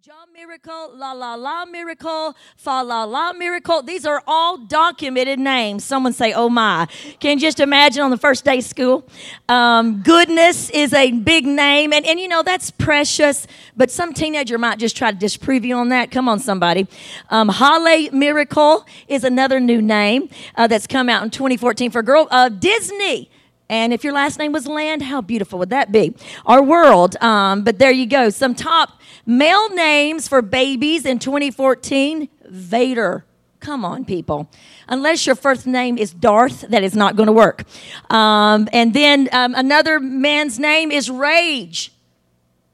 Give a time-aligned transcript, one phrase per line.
[0.00, 3.82] Ja miracle, la la la miracle, fa la la miracle.
[3.82, 5.84] These are all documented names.
[5.84, 6.88] Someone say, oh my.
[7.20, 9.06] Can you just imagine on the first day of school?
[9.48, 11.92] Um, goodness is a big name.
[11.92, 15.76] And, and you know, that's precious, but some teenager might just try to disprove you
[15.76, 16.10] on that.
[16.10, 16.88] Come on, somebody.
[17.28, 22.02] Um, Hale Miracle is another new name uh, that's come out in 2014 for a
[22.02, 22.26] girl.
[22.30, 23.30] Uh, Disney.
[23.72, 26.14] And if your last name was Land, how beautiful would that be?
[26.44, 27.16] Our world.
[27.22, 28.28] Um, but there you go.
[28.28, 33.24] Some top Male names for babies in 2014 Vader.
[33.60, 34.50] Come on, people.
[34.88, 37.64] Unless your first name is Darth, that is not going to work.
[38.10, 41.92] Um, and then um, another man's name is Rage.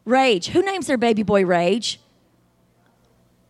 [0.07, 0.49] Rage.
[0.49, 2.01] Who names their baby boy Rage?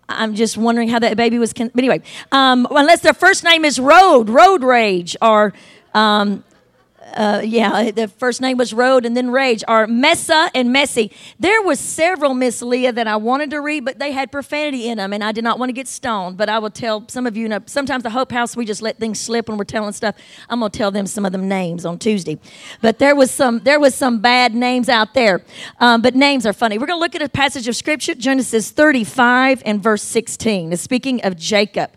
[0.09, 1.53] I'm just wondering how that baby was.
[1.53, 5.55] Con- but anyway, um, unless their first name is Road, Road Rage, or
[5.95, 6.43] um,
[7.19, 11.11] uh, yeah, the first name was Road and then Rage, are Messa and Messy.
[11.41, 14.99] There was several Miss Leah that I wanted to read, but they had profanity in
[14.99, 16.37] them, and I did not want to get stoned.
[16.37, 18.83] But I will tell some of you, you know, sometimes the Hope House, we just
[18.83, 20.15] let things slip when we're telling stuff.
[20.49, 22.39] I'm going to tell them some of them names on Tuesday.
[22.83, 25.43] But there was some, there was some bad names out there.
[25.81, 26.79] Um, but names are funny.
[26.79, 30.73] We're going to look at a passage of Scripture, Genesis 35 and verse 16.
[30.73, 31.91] It's speaking of Jacob.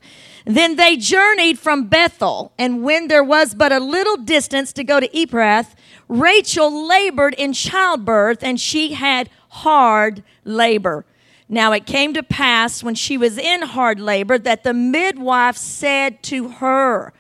[0.46, 5.00] Then they journeyed from Bethel, and when there was but a little distance to go
[5.00, 5.76] to Ephrath,
[6.08, 11.06] Rachel labored in childbirth, and she had hard labor.
[11.48, 16.24] Now it came to pass when she was in hard labor that the midwife said
[16.24, 17.14] to her,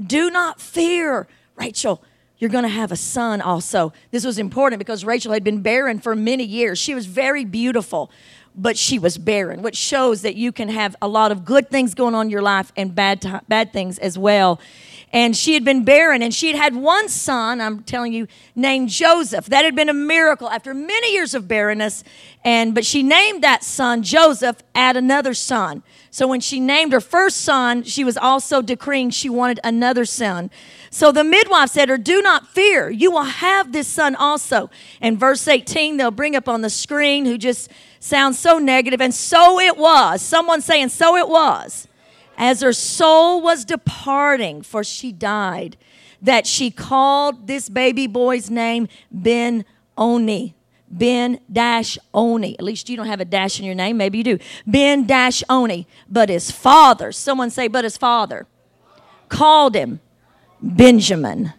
[0.00, 2.02] Do not fear, Rachel.
[2.38, 3.92] You're going to have a son also.
[4.12, 6.78] This was important because Rachel had been barren for many years.
[6.78, 8.10] She was very beautiful
[8.58, 11.94] but she was barren, which shows that you can have a lot of good things
[11.94, 14.60] going on in your life and bad, t- bad things as well.
[15.10, 18.90] And she had been barren, and she had had one son, I'm telling you, named
[18.90, 19.46] Joseph.
[19.46, 22.04] That had been a miracle after many years of barrenness.
[22.44, 25.82] And but she named that son Joseph, add another son.
[26.10, 30.50] So when she named her first son, she was also decreeing she wanted another son.
[30.90, 34.68] So the midwife said to her, Do not fear, you will have this son also.
[35.00, 39.14] And verse 18, they'll bring up on the screen who just sounds so negative, and
[39.14, 40.22] so it was.
[40.22, 41.88] Someone saying, So it was.
[42.36, 45.76] As her soul was departing, for she died,
[46.22, 49.64] that she called this baby boy's name Ben
[49.96, 50.54] Oni.
[50.90, 52.54] Ben Dash Oni.
[52.58, 53.96] At least you don't have a dash in your name.
[53.96, 54.38] Maybe you do.
[54.66, 55.86] Ben Dash Oni.
[56.08, 58.46] But his father, someone say, but his father,
[59.28, 60.00] called him
[60.62, 61.52] Benjamin.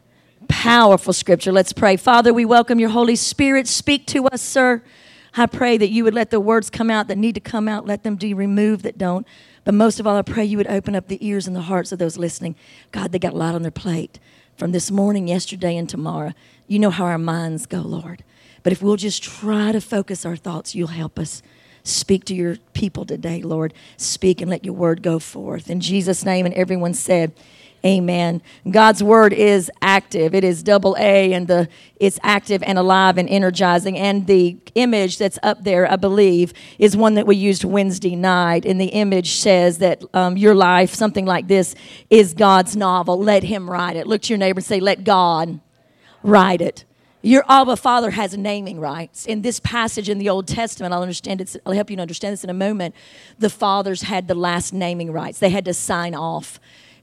[0.47, 1.51] Powerful scripture.
[1.51, 1.95] Let's pray.
[1.95, 3.67] Father, we welcome your Holy Spirit.
[3.67, 4.81] Speak to us, sir.
[5.35, 7.85] I pray that you would let the words come out that need to come out,
[7.85, 9.27] let them be removed that don't.
[9.63, 11.91] But most of all, I pray you would open up the ears and the hearts
[11.91, 12.55] of those listening.
[12.91, 14.19] God, they got a lot on their plate
[14.57, 16.33] from this morning, yesterday, and tomorrow.
[16.67, 18.23] You know how our minds go, Lord.
[18.63, 21.41] But if we'll just try to focus our thoughts, you'll help us.
[21.83, 23.73] Speak to your people today, Lord.
[23.97, 25.69] Speak and let your word go forth.
[25.69, 27.33] In Jesus' name, and everyone said,
[27.85, 28.41] Amen.
[28.69, 30.35] God's word is active.
[30.35, 33.97] It is double A and the it's active and alive and energizing.
[33.97, 38.65] And the image that's up there, I believe, is one that we used Wednesday night.
[38.65, 41.73] And the image says that um, your life, something like this,
[42.09, 43.17] is God's novel.
[43.17, 44.07] Let Him write it.
[44.07, 45.61] Look to your neighbor and say, Let God
[46.21, 46.83] write it.
[47.21, 49.25] Your Abba Father has naming rights.
[49.25, 52.45] In this passage in the Old Testament, I'll understand it, I'll help you understand this
[52.45, 52.95] in a moment.
[53.39, 55.39] The fathers had the last naming rights.
[55.39, 56.59] They had to sign off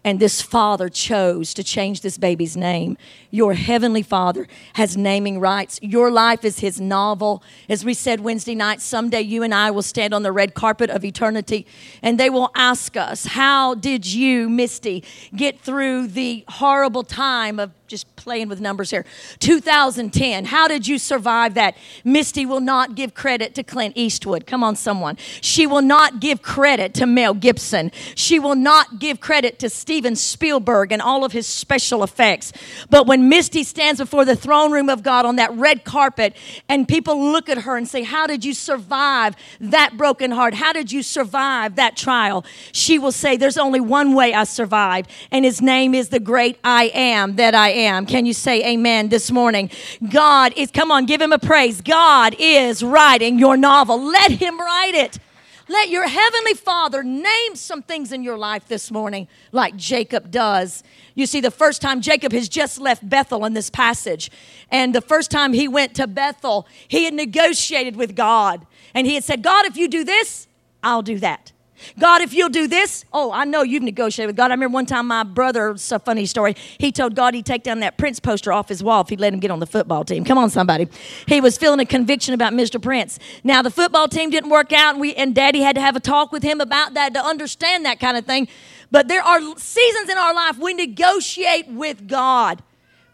[0.06, 2.96] and this father chose to change this baby's name.
[3.32, 5.80] Your heavenly father has naming rights.
[5.82, 7.42] Your life is his novel.
[7.68, 10.90] As we said Wednesday night, someday you and I will stand on the red carpet
[10.90, 11.66] of eternity
[12.02, 15.02] and they will ask us, How did you, Misty,
[15.34, 19.04] get through the horrible time of just playing with numbers here.
[19.38, 20.46] 2010.
[20.46, 21.76] How did you survive that?
[22.04, 24.46] Misty will not give credit to Clint Eastwood.
[24.46, 25.16] Come on, someone.
[25.40, 27.92] She will not give credit to Mel Gibson.
[28.14, 32.52] She will not give credit to Steven Spielberg and all of his special effects.
[32.90, 36.36] But when Misty stands before the throne room of God on that red carpet
[36.68, 40.52] and people look at her and say, How did you survive that broken heart?
[40.52, 42.44] How did you survive that trial?
[42.72, 46.58] She will say, There's only one way I survived, and his name is the great
[46.62, 48.04] I am that I am.
[48.04, 49.70] Can you say amen this morning?
[50.12, 51.80] God is, come on, give him a praise.
[51.80, 53.98] God is writing your novel.
[53.98, 55.18] Let him write it.
[55.68, 60.84] Let your heavenly father name some things in your life this morning, like Jacob does.
[61.16, 64.30] You see, the first time Jacob has just left Bethel in this passage,
[64.70, 68.64] and the first time he went to Bethel, he had negotiated with God.
[68.94, 70.46] And he had said, God, if you do this,
[70.84, 71.52] I'll do that.
[71.98, 74.50] God, if you'll do this, oh, I know you've negotiated with God.
[74.50, 77.62] I remember one time my brother, it's a funny story, he told God he'd take
[77.62, 80.04] down that Prince poster off his wall if he'd let him get on the football
[80.04, 80.24] team.
[80.24, 80.88] Come on, somebody.
[81.26, 82.80] He was feeling a conviction about Mr.
[82.80, 83.18] Prince.
[83.44, 86.00] Now, the football team didn't work out, and, we, and daddy had to have a
[86.00, 88.48] talk with him about that to understand that kind of thing.
[88.90, 92.62] But there are seasons in our life we negotiate with God.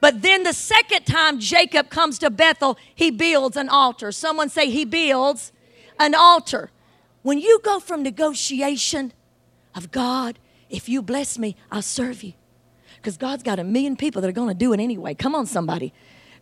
[0.01, 4.11] But then the second time Jacob comes to Bethel, he builds an altar.
[4.11, 5.53] Someone say he builds
[6.01, 6.71] an altar.
[7.23, 9.13] When you go from negotiation
[9.75, 10.39] of God,
[10.69, 12.33] if you bless me, I'll serve you.
[12.97, 15.15] Because God's got a million people that are going to do it anyway.
[15.15, 15.93] Come on, somebody.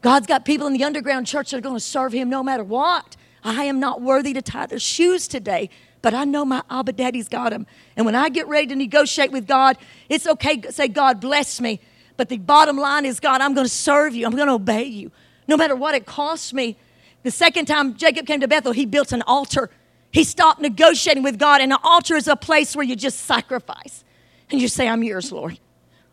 [0.02, 2.64] God's got people in the underground church that are going to serve Him no matter
[2.64, 3.16] what.
[3.42, 5.70] I am not worthy to tie their shoes today,
[6.02, 7.66] but I know my Abba Daddy's got them.
[7.96, 9.78] And when I get ready to negotiate with God,
[10.08, 11.80] it's okay to say, God, bless me.
[12.16, 14.26] But the bottom line is, God, I'm going to serve you.
[14.26, 15.10] I'm going to obey you,
[15.48, 16.76] no matter what it costs me.
[17.22, 19.70] The second time Jacob came to Bethel, he built an altar
[20.12, 24.04] he stopped negotiating with God, and an altar is a place where you just sacrifice.
[24.50, 25.58] And you say, I'm yours, Lord.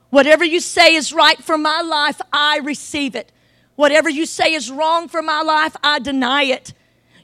[0.10, 3.32] Whatever you say is right for my life, I receive it.
[3.76, 6.74] Whatever you say is wrong for my life, I deny it.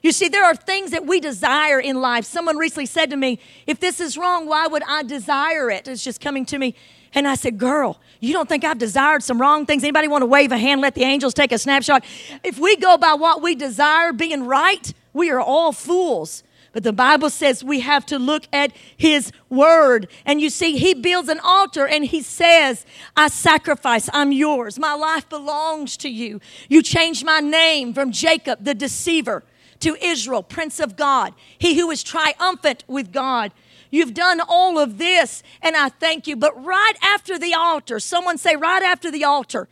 [0.01, 2.25] You see, there are things that we desire in life.
[2.25, 5.87] Someone recently said to me, If this is wrong, why would I desire it?
[5.87, 6.75] It's just coming to me.
[7.13, 9.83] And I said, Girl, you don't think I've desired some wrong things?
[9.83, 12.03] Anybody want to wave a hand, let the angels take a snapshot?
[12.43, 16.43] If we go by what we desire being right, we are all fools.
[16.73, 20.07] But the Bible says we have to look at his word.
[20.25, 22.85] And you see, he builds an altar and he says,
[23.15, 24.79] I sacrifice, I'm yours.
[24.79, 26.41] My life belongs to you.
[26.67, 29.43] You changed my name from Jacob, the deceiver,
[29.81, 33.51] to Israel, Prince of God, he who is triumphant with God.
[33.91, 36.35] You've done all of this, and I thank you.
[36.35, 39.67] But right after the altar, someone say, right after the altar,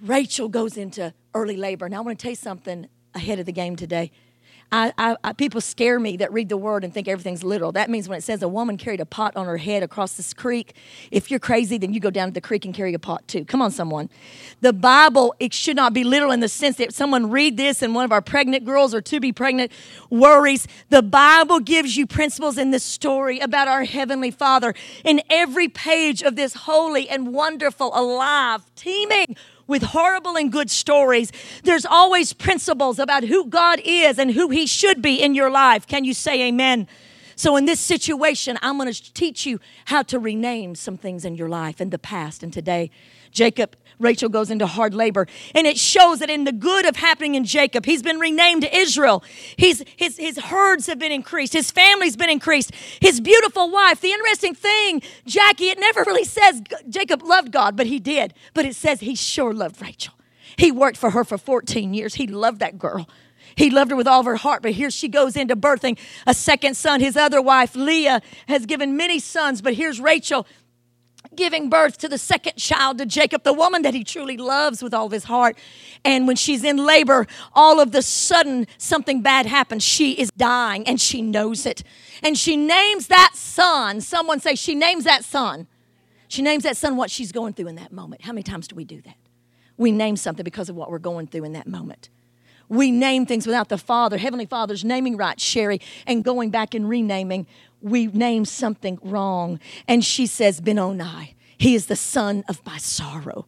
[0.00, 1.88] Rachel goes into early labor.
[1.88, 4.12] Now, I want to tell you something ahead of the game today.
[4.74, 7.70] I, I, I, people scare me that read the word and think everything's literal.
[7.70, 10.34] That means when it says a woman carried a pot on her head across this
[10.34, 10.74] creek,
[11.12, 13.44] if you're crazy, then you go down to the creek and carry a pot too.
[13.44, 14.10] Come on, someone.
[14.62, 17.94] The Bible, it should not be literal in the sense that someone read this and
[17.94, 19.70] one of our pregnant girls or to be pregnant
[20.10, 20.66] worries.
[20.88, 24.74] The Bible gives you principles in this story about our Heavenly Father.
[25.04, 31.32] In every page of this holy and wonderful, alive, teeming, with horrible and good stories.
[31.62, 35.86] There's always principles about who God is and who He should be in your life.
[35.86, 36.86] Can you say amen?
[37.36, 41.34] So, in this situation, I'm going to teach you how to rename some things in
[41.34, 42.90] your life in the past and today.
[43.32, 47.34] Jacob, Rachel goes into hard labor, and it shows that in the good of happening
[47.34, 49.24] in Jacob, he's been renamed Israel.
[49.56, 54.00] He's, his, his herds have been increased, his family's been increased, his beautiful wife.
[54.00, 58.34] The interesting thing, Jackie, it never really says Jacob loved God, but he did.
[58.52, 60.14] But it says he sure loved Rachel.
[60.56, 62.14] He worked for her for 14 years.
[62.14, 63.08] He loved that girl.
[63.56, 66.34] He loved her with all of her heart, but here she goes into birthing a
[66.34, 67.00] second son.
[67.00, 70.46] His other wife, Leah, has given many sons, but here's Rachel
[71.36, 74.94] giving birth to the second child to Jacob, the woman that he truly loves with
[74.94, 75.56] all of his heart.
[76.04, 79.82] And when she's in labor, all of the sudden something bad happens.
[79.82, 81.82] She is dying and she knows it.
[82.22, 85.66] And she names that son, someone say, she names that son.
[86.28, 88.22] She names that son what she's going through in that moment.
[88.22, 89.16] How many times do we do that?
[89.76, 92.08] We name something because of what we're going through in that moment.
[92.68, 96.88] We name things without the Father, Heavenly Father's naming rights, Sherry, and going back and
[96.88, 97.46] renaming
[97.84, 99.60] we named something wrong.
[99.86, 103.46] And she says, Benoni, he is the son of my sorrow.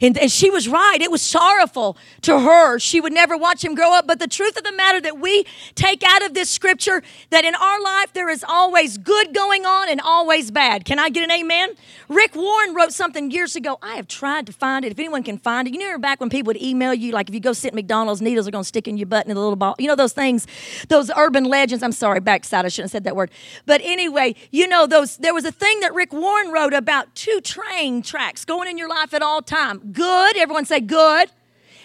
[0.00, 0.98] And, and, she was right.
[1.00, 2.78] It was sorrowful to her.
[2.78, 4.06] She would never watch him grow up.
[4.06, 7.54] But the truth of the matter that we take out of this scripture that in
[7.54, 10.84] our life there is always good going on and always bad.
[10.84, 11.70] Can I get an amen?
[12.08, 13.78] Rick Warren wrote something years ago.
[13.82, 14.92] I have tried to find it.
[14.92, 17.34] If anyone can find it, you know, back when people would email you, like if
[17.34, 19.34] you go sit at McDonald's, needles are going to stick in your butt in a
[19.34, 19.74] little ball.
[19.78, 20.46] You know those things,
[20.88, 21.82] those urban legends.
[21.82, 22.64] I'm sorry, backside.
[22.64, 23.30] I shouldn't have said that word.
[23.66, 25.16] But anyway, you know those.
[25.16, 28.88] There was a thing that Rick Warren wrote about two train tracks going in your
[28.88, 31.30] life at all time good, everyone say good,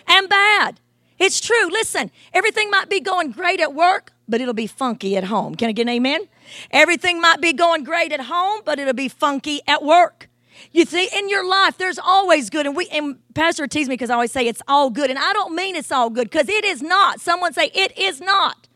[0.08, 0.80] and bad.
[1.20, 1.70] It's true.
[1.70, 5.56] Listen, everything might be going great at work, but it'll be funky at home.
[5.56, 6.28] Can I get an amen?
[6.72, 10.30] Everything might be going great at home, but it'll be funky at work.
[10.72, 12.66] You see, in your life, there's always good.
[12.66, 15.10] And we and Pastor teases me because I always say it's all good.
[15.10, 17.20] And I don't mean it's all good, because it is not.
[17.20, 18.68] Someone say, it is not.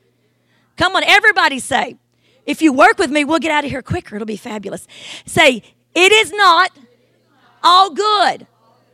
[0.76, 1.98] Come on, everybody say,
[2.46, 4.16] if you work with me, we'll get out of here quicker.
[4.16, 4.88] It'll be fabulous.
[5.26, 6.72] Say, it is not
[7.64, 8.48] all good.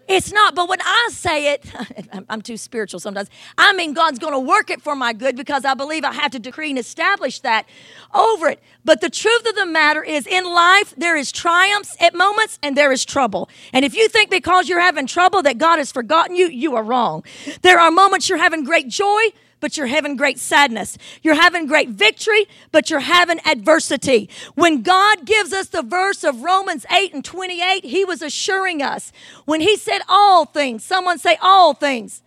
[0.08, 1.66] It's not, but when I say it,
[2.30, 3.30] I'm too spiritual sometimes.
[3.58, 6.32] I mean, God's going to work it for my good because I believe I have
[6.32, 7.68] to decree and establish that
[8.14, 8.60] over it.
[8.84, 12.76] But the truth of the matter is, in life, there is triumphs at moments and
[12.76, 13.50] there is trouble.
[13.72, 16.84] And if you think because you're having trouble that God has forgotten you, you are
[16.84, 17.24] wrong.
[17.62, 19.22] There are moments you're having great joy,
[19.64, 20.98] but you're having great sadness.
[21.22, 24.30] You're having great victory, but you're having adversity.
[24.56, 29.14] When God gives us the verse of Romans 8 and 28, He was assuring us.
[29.46, 32.24] When He said all things, someone say all things.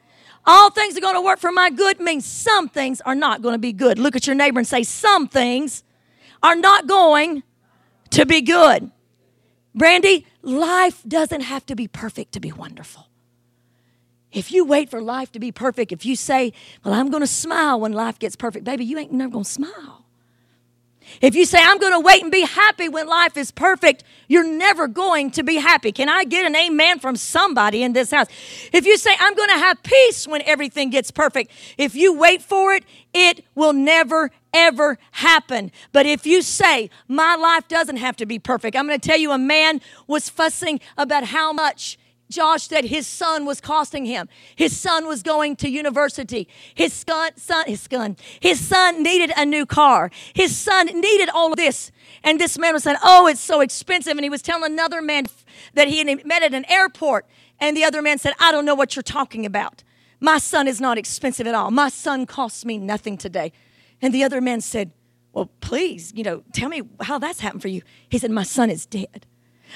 [0.46, 3.52] All things are going to work for my good means some things are not going
[3.52, 3.98] to be good.
[3.98, 5.84] Look at your neighbor and say, Some things
[6.42, 7.42] are not going
[8.12, 8.90] to be good.
[9.74, 13.05] Brandy, life doesn't have to be perfect to be wonderful.
[14.36, 16.52] If you wait for life to be perfect, if you say,
[16.84, 19.50] Well, I'm going to smile when life gets perfect, baby, you ain't never going to
[19.50, 20.04] smile.
[21.22, 24.46] If you say, I'm going to wait and be happy when life is perfect, you're
[24.46, 25.90] never going to be happy.
[25.90, 28.26] Can I get an amen from somebody in this house?
[28.74, 32.42] If you say, I'm going to have peace when everything gets perfect, if you wait
[32.42, 35.72] for it, it will never, ever happen.
[35.92, 39.18] But if you say, My life doesn't have to be perfect, I'm going to tell
[39.18, 41.96] you a man was fussing about how much
[42.28, 44.28] Josh said his son was costing him.
[44.56, 46.48] His son was going to university.
[46.74, 50.10] His son, son, his son, his son needed a new car.
[50.34, 51.92] His son needed all of this.
[52.24, 55.26] And this man was saying, "Oh, it's so expensive." And he was telling another man
[55.74, 57.26] that he had met at an airport,
[57.60, 59.84] and the other man said, "I don't know what you're talking about.
[60.18, 61.70] My son is not expensive at all.
[61.70, 63.52] My son costs me nothing today."
[64.02, 64.90] And the other man said,
[65.32, 68.68] "Well, please, you know, tell me how that's happened for you." He said, "My son
[68.68, 69.26] is dead.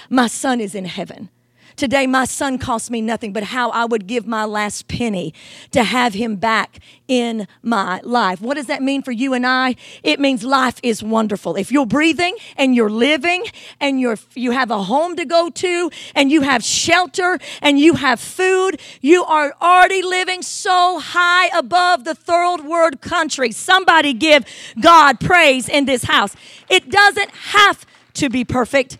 [0.08, 1.30] My son is in heaven."
[1.76, 5.32] Today, my son cost me nothing, but how I would give my last penny
[5.70, 8.40] to have him back in my life.
[8.40, 9.76] What does that mean for you and I?
[10.02, 11.56] It means life is wonderful.
[11.56, 13.44] If you're breathing and you're living
[13.80, 17.94] and you're, you have a home to go to and you have shelter and you
[17.94, 23.50] have food, you are already living so high above the third world country.
[23.52, 24.44] Somebody give
[24.80, 26.36] God praise in this house.
[26.68, 27.84] It doesn't have
[28.14, 28.98] to be perfect.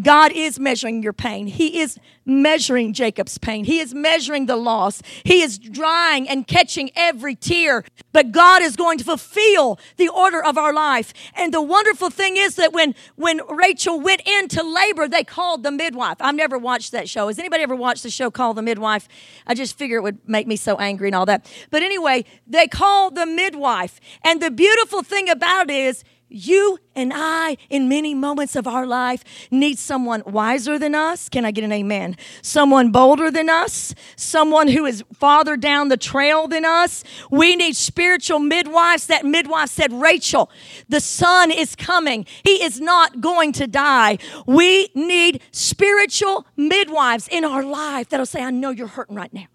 [0.00, 1.46] God is measuring your pain.
[1.46, 3.64] He is measuring Jacob's pain.
[3.64, 5.02] He is measuring the loss.
[5.24, 7.84] He is drying and catching every tear.
[8.12, 11.12] But God is going to fulfill the order of our life.
[11.34, 15.70] And the wonderful thing is that when, when Rachel went into labor, they called the
[15.70, 16.16] midwife.
[16.20, 17.26] I've never watched that show.
[17.26, 19.08] Has anybody ever watched the show called The Midwife?
[19.46, 21.50] I just figure it would make me so angry and all that.
[21.70, 24.00] But anyway, they called the midwife.
[24.24, 26.04] And the beautiful thing about it is
[26.34, 31.28] you and I, in many moments of our life, need someone wiser than us.
[31.28, 32.16] Can I get an amen?
[32.42, 37.04] Someone bolder than us, someone who is farther down the trail than us.
[37.30, 39.06] We need spiritual midwives.
[39.06, 40.50] That midwife said, Rachel,
[40.88, 42.26] the son is coming.
[42.44, 44.18] He is not going to die.
[44.46, 49.46] We need spiritual midwives in our life that'll say, I know you're hurting right now.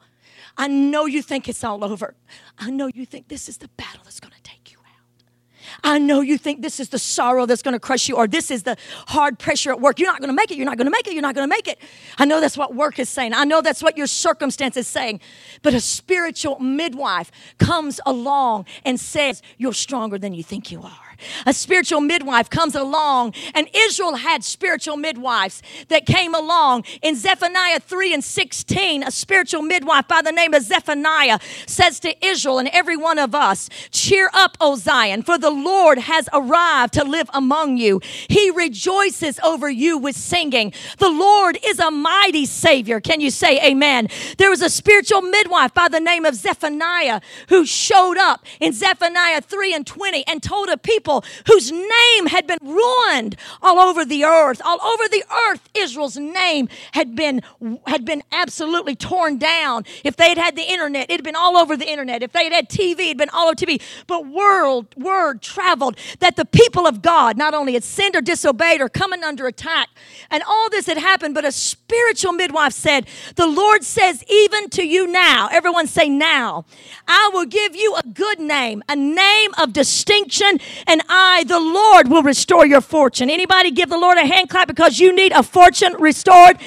[0.57, 2.15] I know you think it's all over.
[2.57, 4.36] I know you think this is the battle that's going to
[5.83, 8.51] I know you think this is the sorrow that's going to crush you, or this
[8.51, 9.99] is the hard pressure at work.
[9.99, 10.57] You're not going to make it.
[10.57, 11.13] You're not going to make it.
[11.13, 11.79] You're not going to make it.
[12.17, 13.33] I know that's what work is saying.
[13.33, 15.19] I know that's what your circumstance is saying.
[15.61, 21.06] But a spiritual midwife comes along and says, You're stronger than you think you are
[21.45, 26.83] a spiritual midwife comes along, and Israel had spiritual midwives that came along.
[27.01, 32.25] In Zephaniah 3 and 16, a spiritual midwife by the name of Zephaniah says to
[32.25, 36.93] Israel and every one of us, Cheer up, O Zion, for the Lord has arrived
[36.93, 38.01] to live among you.
[38.27, 40.73] He rejoices over you with singing.
[40.99, 42.99] The Lord is a mighty Savior.
[42.99, 44.09] Can you say amen?
[44.37, 49.41] There was a spiritual midwife by the name of Zephaniah who showed up in Zephaniah
[49.41, 54.03] 3 and 20 and told a people people whose name had been ruined all over
[54.03, 54.61] the earth.
[54.63, 57.41] All over the earth, Israel's name had been,
[57.85, 59.85] had been absolutely torn down.
[60.03, 62.23] If they had had the internet, it had been all over the internet.
[62.23, 63.81] If they had had TV, it had been all over TV.
[64.05, 68.81] But world, word traveled that the people of God not only had sinned or disobeyed
[68.81, 69.89] or coming under attack,
[70.29, 74.85] and all this had happened, but a spiritual midwife said, The Lord says, even to
[74.85, 76.65] you now, everyone say now,
[77.07, 81.59] I will give you a good name, a name of distinction and and I, the
[81.59, 83.29] Lord, will restore your fortune.
[83.29, 86.57] Anybody give the Lord a hand clap because you need a fortune restored?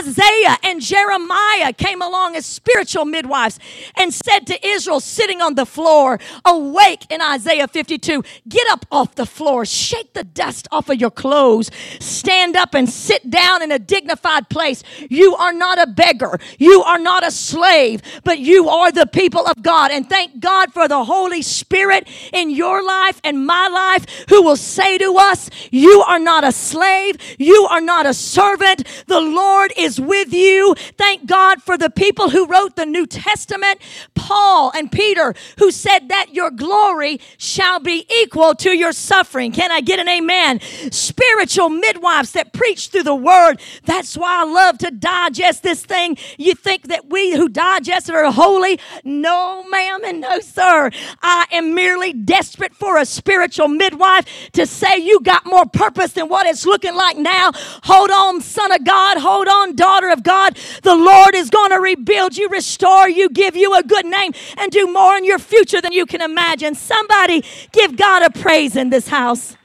[0.00, 3.60] Isaiah and Jeremiah came along as spiritual midwives
[3.94, 9.14] and said to Israel sitting on the floor, Awake in Isaiah 52, get up off
[9.14, 13.70] the floor, shake the dust off of your clothes, stand up and sit down in
[13.70, 14.82] a dignified place.
[15.08, 19.46] You are not a beggar, you are not a slave, but you are the people
[19.46, 19.92] of God.
[19.92, 24.42] And thank God for the Holy Spirit in your life and my my life who
[24.42, 28.86] will say to us, You are not a slave, you are not a servant.
[29.06, 30.74] The Lord is with you.
[30.96, 33.80] Thank God for the people who wrote the New Testament,
[34.14, 39.52] Paul and Peter, who said that your glory shall be equal to your suffering.
[39.52, 40.60] Can I get an amen?
[40.90, 43.60] Spiritual midwives that preach through the word.
[43.84, 46.16] That's why I love to digest this thing.
[46.38, 48.80] You think that we who digest it are holy?
[49.04, 50.90] No, ma'am, and no, sir.
[51.22, 56.28] I am merely desperate for a spiritual midwife to say you got more purpose than
[56.28, 57.52] what it's looking like now.
[57.84, 59.18] Hold on, son of God.
[59.18, 60.56] Hold on, daughter of God.
[60.82, 64.70] The Lord is going to rebuild you, restore you, give you a good name, and
[64.70, 66.74] do more in your future than you can imagine.
[66.74, 69.56] Somebody give God a praise in this house.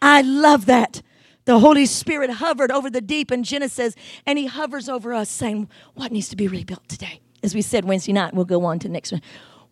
[0.00, 1.02] I love that.
[1.44, 3.94] The Holy Spirit hovered over the deep in Genesis,
[4.26, 7.20] and He hovers over us, saying, What needs to be rebuilt today?
[7.42, 9.22] As we said Wednesday night, we'll go on to next one.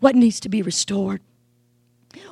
[0.00, 1.21] What needs to be restored?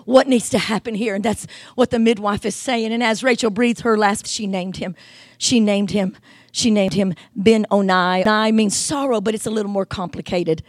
[0.04, 1.14] What needs to happen here?
[1.14, 2.92] And that's what the midwife is saying.
[2.92, 4.96] And as Rachel breathed her last, she named him.
[5.36, 6.16] She named him.
[6.50, 8.24] She named him Ben Onai.
[8.24, 10.62] Onai means sorrow, but it's a little more complicated.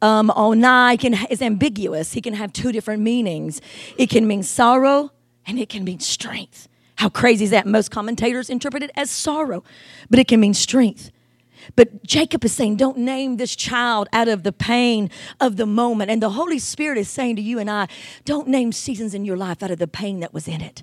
[0.00, 2.12] Um, Onai can, is ambiguous.
[2.12, 3.60] He can have two different meanings.
[3.96, 5.10] It can mean sorrow
[5.46, 6.68] and it can mean strength.
[6.96, 7.66] How crazy is that?
[7.66, 9.64] Most commentators interpret it as sorrow,
[10.08, 11.10] but it can mean strength.
[11.76, 16.10] But Jacob is saying, don't name this child out of the pain of the moment.
[16.10, 17.88] And the Holy Spirit is saying to you and I,
[18.24, 20.82] don't name seasons in your life out of the pain that was in it.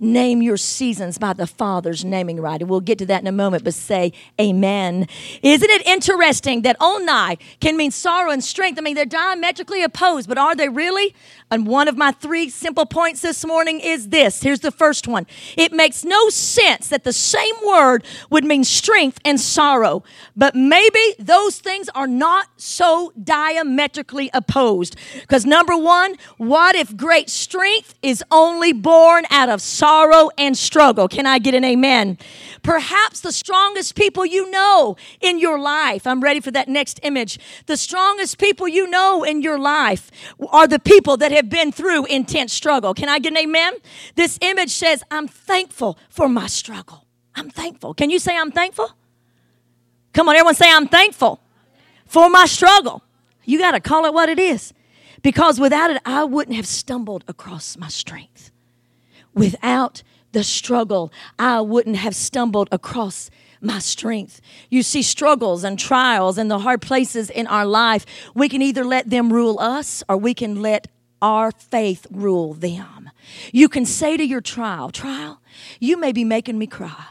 [0.00, 2.60] Name your seasons by the Father's naming right.
[2.60, 5.08] And we'll get to that in a moment, but say amen.
[5.42, 8.78] Isn't it interesting that Onai can mean sorrow and strength?
[8.78, 11.14] I mean, they're diametrically opposed, but are they really?
[11.52, 14.42] And one of my three simple points this morning is this.
[14.42, 15.26] Here's the first one.
[15.54, 20.02] It makes no sense that the same word would mean strength and sorrow,
[20.34, 24.96] but maybe those things are not so diametrically opposed.
[25.20, 31.06] Because number one, what if great strength is only born out of sorrow and struggle?
[31.06, 32.16] Can I get an amen?
[32.62, 37.38] Perhaps the strongest people you know in your life, I'm ready for that next image.
[37.66, 40.10] The strongest people you know in your life
[40.50, 42.94] are the people that have been through intense struggle.
[42.94, 43.74] Can I get an amen?
[44.14, 47.06] This image says, I'm thankful for my struggle.
[47.34, 47.94] I'm thankful.
[47.94, 48.92] Can you say, I'm thankful?
[50.12, 51.40] Come on, everyone say, I'm thankful
[52.06, 53.02] for my struggle.
[53.44, 54.72] You got to call it what it is.
[55.22, 58.50] Because without it, I wouldn't have stumbled across my strength.
[59.34, 64.40] Without the struggle, I wouldn't have stumbled across my strength.
[64.70, 68.84] You see, struggles and trials and the hard places in our life, we can either
[68.84, 70.88] let them rule us or we can let
[71.22, 73.10] our faith rule them.
[73.52, 75.40] You can say to your trial, trial,
[75.78, 77.04] you may be making me cry.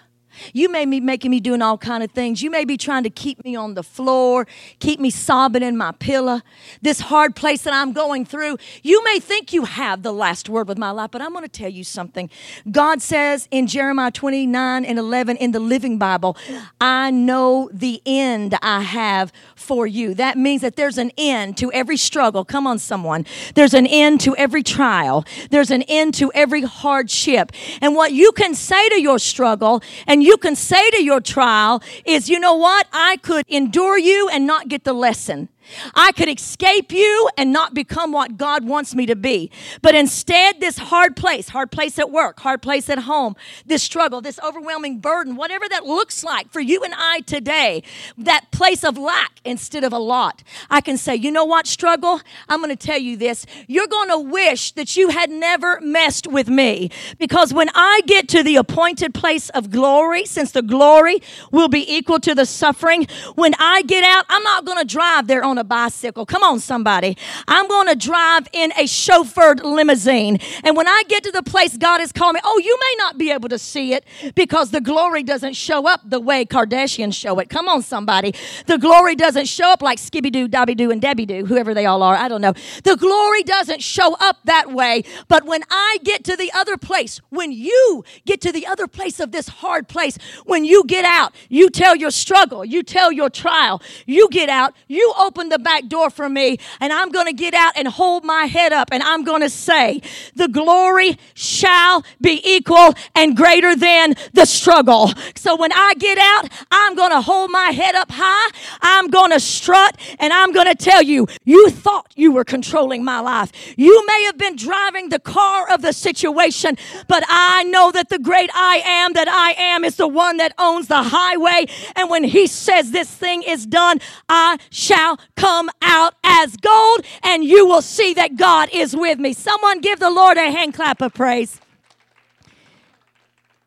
[0.53, 2.41] You may be making me doing all kind of things.
[2.41, 4.47] You may be trying to keep me on the floor,
[4.79, 6.41] keep me sobbing in my pillow.
[6.81, 8.57] This hard place that I'm going through.
[8.83, 11.49] You may think you have the last word with my life, but I'm going to
[11.49, 12.29] tell you something.
[12.69, 16.37] God says in Jeremiah 29 and 11 in the Living Bible,
[16.79, 20.13] I know the end I have for you.
[20.13, 22.43] That means that there's an end to every struggle.
[22.45, 23.25] Come on, someone.
[23.55, 25.25] There's an end to every trial.
[25.49, 27.51] There's an end to every hardship.
[27.81, 31.19] And what you can say to your struggle and you you can say to your
[31.19, 32.87] trial is, you know what?
[32.93, 35.49] I could endure you and not get the lesson.
[35.95, 39.51] I could escape you and not become what God wants me to be.
[39.81, 44.21] But instead, this hard place, hard place at work, hard place at home, this struggle,
[44.21, 47.83] this overwhelming burden, whatever that looks like for you and I today,
[48.17, 52.21] that place of lack instead of a lot, I can say, you know what, struggle?
[52.49, 53.45] I'm going to tell you this.
[53.67, 56.91] You're going to wish that you had never messed with me.
[57.17, 61.21] Because when I get to the appointed place of glory, since the glory
[61.51, 65.27] will be equal to the suffering, when I get out, I'm not going to drive
[65.27, 66.25] there on a bicycle.
[66.25, 67.17] Come on, somebody.
[67.47, 70.39] I'm going to drive in a chauffeured limousine.
[70.63, 73.17] And when I get to the place God is calling me, oh, you may not
[73.17, 77.39] be able to see it because the glory doesn't show up the way Kardashians show
[77.39, 77.49] it.
[77.49, 78.33] Come on, somebody.
[78.67, 81.85] The glory doesn't show up like Skibby Doo, Dobby Doo, and Debbie Doo, whoever they
[81.85, 82.15] all are.
[82.15, 82.53] I don't know.
[82.83, 85.03] The glory doesn't show up that way.
[85.27, 89.19] But when I get to the other place, when you get to the other place
[89.19, 93.29] of this hard place, when you get out, you tell your struggle, you tell your
[93.29, 97.33] trial, you get out, you open the back door for me, and I'm going to
[97.33, 100.01] get out and hold my head up, and I'm going to say,
[100.35, 105.11] The glory shall be equal and greater than the struggle.
[105.35, 108.51] So when I get out, I'm going to hold my head up high,
[108.81, 113.03] I'm going to strut, and I'm going to tell you, you thought you were controlling
[113.03, 113.51] my life.
[113.77, 116.77] You may have been driving the car of the situation,
[117.07, 120.53] but I know that the great I am that I am is the one that
[120.57, 121.65] owns the highway.
[121.95, 123.99] And when he says this thing is done,
[124.29, 129.33] I shall come out as gold, and you will see that God is with me.
[129.33, 131.59] Someone give the Lord a hand clap of praise.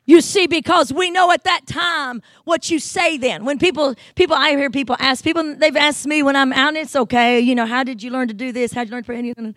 [0.06, 3.46] You see, because we know at that time what you say then.
[3.46, 6.76] When people, people, I hear people ask people, they've asked me when I'm out, and
[6.76, 8.74] it's okay, you know, how did you learn to do this?
[8.74, 9.54] How did you learn to pray?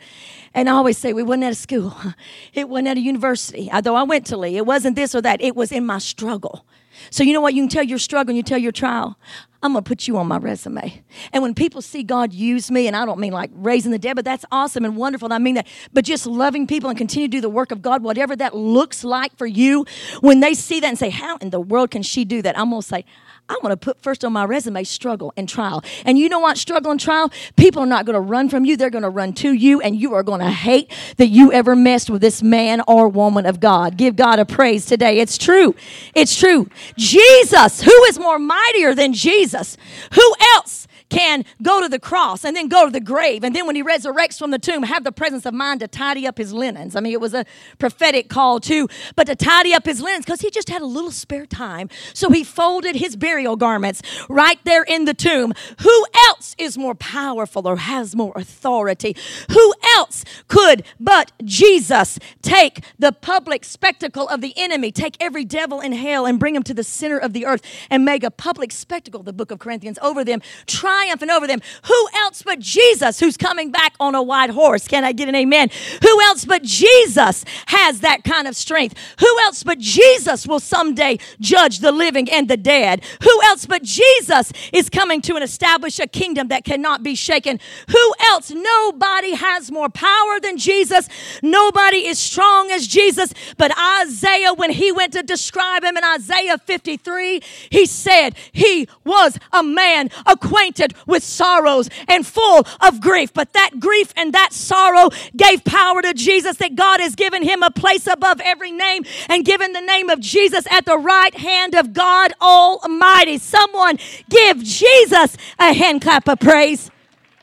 [0.53, 1.95] And I always say, we wasn't at a school.
[2.53, 3.69] It wasn't at a university.
[3.71, 5.41] Although I went to Lee, it wasn't this or that.
[5.41, 6.65] It was in my struggle.
[7.09, 7.53] So you know what?
[7.53, 9.17] You can tell your struggle and you tell your trial.
[9.63, 11.03] I'm going to put you on my resume.
[11.33, 14.15] And when people see God use me, and I don't mean like raising the dead,
[14.15, 15.25] but that's awesome and wonderful.
[15.25, 17.81] And I mean that, but just loving people and continue to do the work of
[17.81, 19.85] God, whatever that looks like for you,
[20.21, 22.57] when they see that and say, How in the world can she do that?
[22.57, 23.05] I'm going to say,
[23.49, 25.83] I want to put first on my resume struggle and trial.
[26.05, 26.57] And you know what?
[26.57, 28.75] Struggle and trial, people are not going to run from you.
[28.75, 31.75] They're going to run to you, and you are going to hate that you ever
[31.75, 33.97] messed with this man or woman of God.
[33.97, 35.19] Give God a praise today.
[35.19, 35.75] It's true.
[36.13, 36.69] It's true.
[36.97, 39.77] Jesus, who is more mightier than Jesus?
[40.13, 40.87] Who else?
[41.09, 43.43] Can go to the cross and then go to the grave.
[43.43, 46.27] And then when he resurrects from the tomb, have the presence of mind to tidy
[46.27, 46.95] up his linens.
[46.95, 47.45] I mean, it was a
[47.79, 51.11] prophetic call too, but to tidy up his linens because he just had a little
[51.11, 51.89] spare time.
[52.13, 55.53] So he folded his burial garments right there in the tomb.
[55.81, 59.15] Who else is more powerful or has more authority?
[59.51, 65.79] Who else could but Jesus take the public spectacle of the enemy, take every devil
[65.79, 68.71] in hell and bring him to the center of the earth and make a public
[68.71, 70.41] spectacle, the book of Corinthians, over them?
[70.65, 71.61] Try triumphing over them.
[71.83, 74.87] Who else but Jesus who's coming back on a white horse?
[74.87, 75.69] Can I get an amen?
[76.01, 78.95] Who else but Jesus has that kind of strength?
[79.19, 83.03] Who else but Jesus will someday judge the living and the dead?
[83.23, 87.59] Who else but Jesus is coming to and establish a kingdom that cannot be shaken?
[87.89, 88.51] Who else?
[88.51, 91.07] Nobody has more power than Jesus.
[91.43, 93.33] Nobody is strong as Jesus.
[93.57, 99.37] But Isaiah, when he went to describe him in Isaiah 53, he said he was
[99.51, 103.33] a man acquainted with sorrows and full of grief.
[103.33, 107.63] But that grief and that sorrow gave power to Jesus that God has given him
[107.63, 111.75] a place above every name and given the name of Jesus at the right hand
[111.75, 113.37] of God Almighty.
[113.37, 113.97] Someone
[114.29, 116.91] give Jesus a hand clap of praise.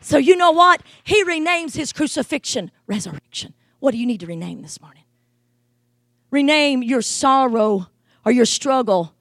[0.01, 0.83] So, you know what?
[1.03, 3.55] He renames his crucifixion resurrection.
[3.81, 5.05] What do you need to rename this morning?
[6.31, 7.89] Rename your sorrow
[8.25, 9.15] or your struggle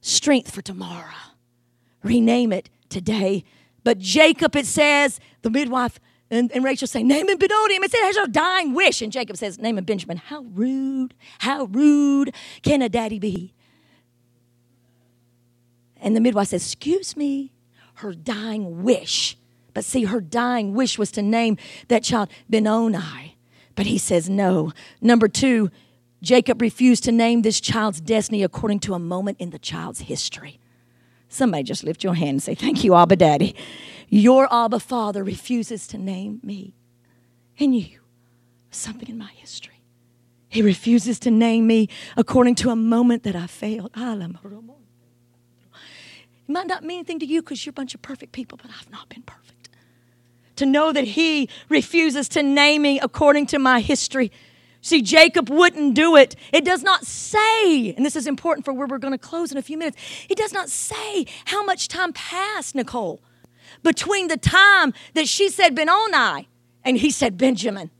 [0.00, 1.14] strength for tomorrow.
[2.02, 3.44] Rename it today
[3.84, 5.98] but Jacob, it says, the midwife
[6.30, 7.74] and, and Rachel say, name him Benoni.
[7.76, 9.00] It says, a dying wish.
[9.00, 10.18] And Jacob says, name him Benjamin.
[10.18, 13.54] How rude, how rude can a daddy be?
[16.00, 17.52] And the midwife says, Excuse me,
[17.94, 19.36] her dying wish.
[19.74, 21.56] But see, her dying wish was to name
[21.88, 23.36] that child Benoni.
[23.74, 24.72] But he says no.
[25.00, 25.70] Number two,
[26.20, 30.60] Jacob refused to name this child's destiny according to a moment in the child's history.
[31.28, 33.54] Somebody just lift your hand and say, Thank you, Abba Daddy.
[34.08, 36.74] Your Abba Father refuses to name me
[37.58, 38.00] and you
[38.70, 39.82] something in my history.
[40.48, 43.90] He refuses to name me according to a moment that I failed.
[43.94, 44.28] Ah, it
[46.48, 48.90] might not mean anything to you because you're a bunch of perfect people, but I've
[48.90, 49.68] not been perfect.
[50.56, 54.32] To know that He refuses to name me according to my history
[54.80, 56.36] See, Jacob wouldn't do it.
[56.52, 59.58] It does not say, and this is important for where we're going to close in
[59.58, 59.96] a few minutes,
[60.28, 63.20] it does not say how much time passed, Nicole,
[63.82, 66.48] between the time that she said Benoni
[66.84, 67.90] and he said Benjamin,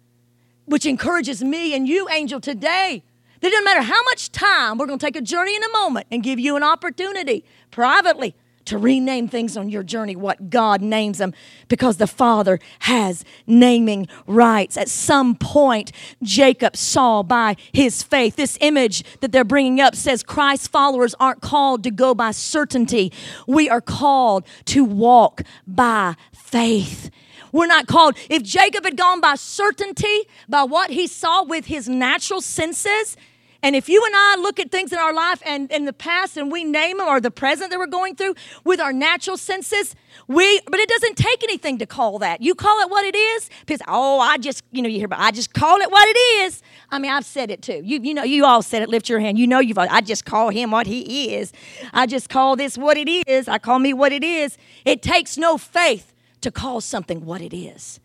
[0.67, 3.03] which encourages me and you, Angel, today.
[3.41, 6.07] That doesn't matter how much time, we're going to take a journey in a moment
[6.11, 8.35] and give you an opportunity privately
[8.69, 11.35] to rename things on your journey what God names them
[11.69, 14.77] because the Father has naming rights.
[14.77, 18.37] At some point, Jacob saw by his faith.
[18.37, 23.13] This image that they're bringing up says Christ's followers aren't called to go by certainty,
[23.47, 27.11] we are called to walk by faith.
[27.53, 28.17] We're not called.
[28.29, 33.17] If Jacob had gone by certainty, by what he saw with his natural senses,
[33.61, 36.37] and if you and I look at things in our life and in the past
[36.37, 39.97] and we name them or the present that we're going through with our natural senses,
[40.29, 42.41] we but it doesn't take anything to call that.
[42.41, 45.19] You call it what it is, because oh, I just, you know, you hear, but
[45.19, 46.63] I just call it what it is.
[46.91, 47.83] I mean, I've said it too.
[47.85, 48.89] You, you know, you all said it.
[48.89, 49.39] Lift your hand.
[49.39, 49.79] You know, you've.
[49.79, 51.53] I just call him what he is.
[51.93, 53.49] I just call this what it is.
[53.49, 54.57] I call me what it is.
[54.85, 57.99] It takes no faith to call something what it is.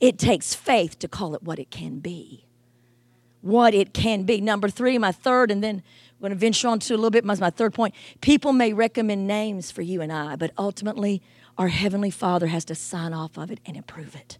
[0.00, 2.47] It takes faith to call it what it can be
[3.40, 4.40] what it can be.
[4.40, 7.24] Number three, my third, and then I'm going to venture on to a little bit,
[7.24, 7.94] my, third point.
[8.20, 11.22] People may recommend names for you and I, but ultimately,
[11.56, 14.38] our Heavenly Father has to sign off of it and approve it.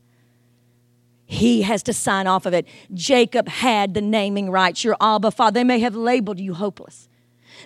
[1.27, 2.67] He has to sign off of it.
[2.95, 4.83] Jacob had the naming rights.
[4.83, 7.09] Your Abba Father, they may have labeled you hopeless.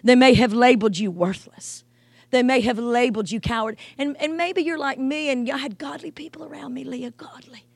[0.03, 1.85] They may have labeled you worthless.
[2.31, 3.79] They may have labeled you coward.
[3.99, 7.66] And, and maybe you're like me and I had godly people around me, Leah, godly.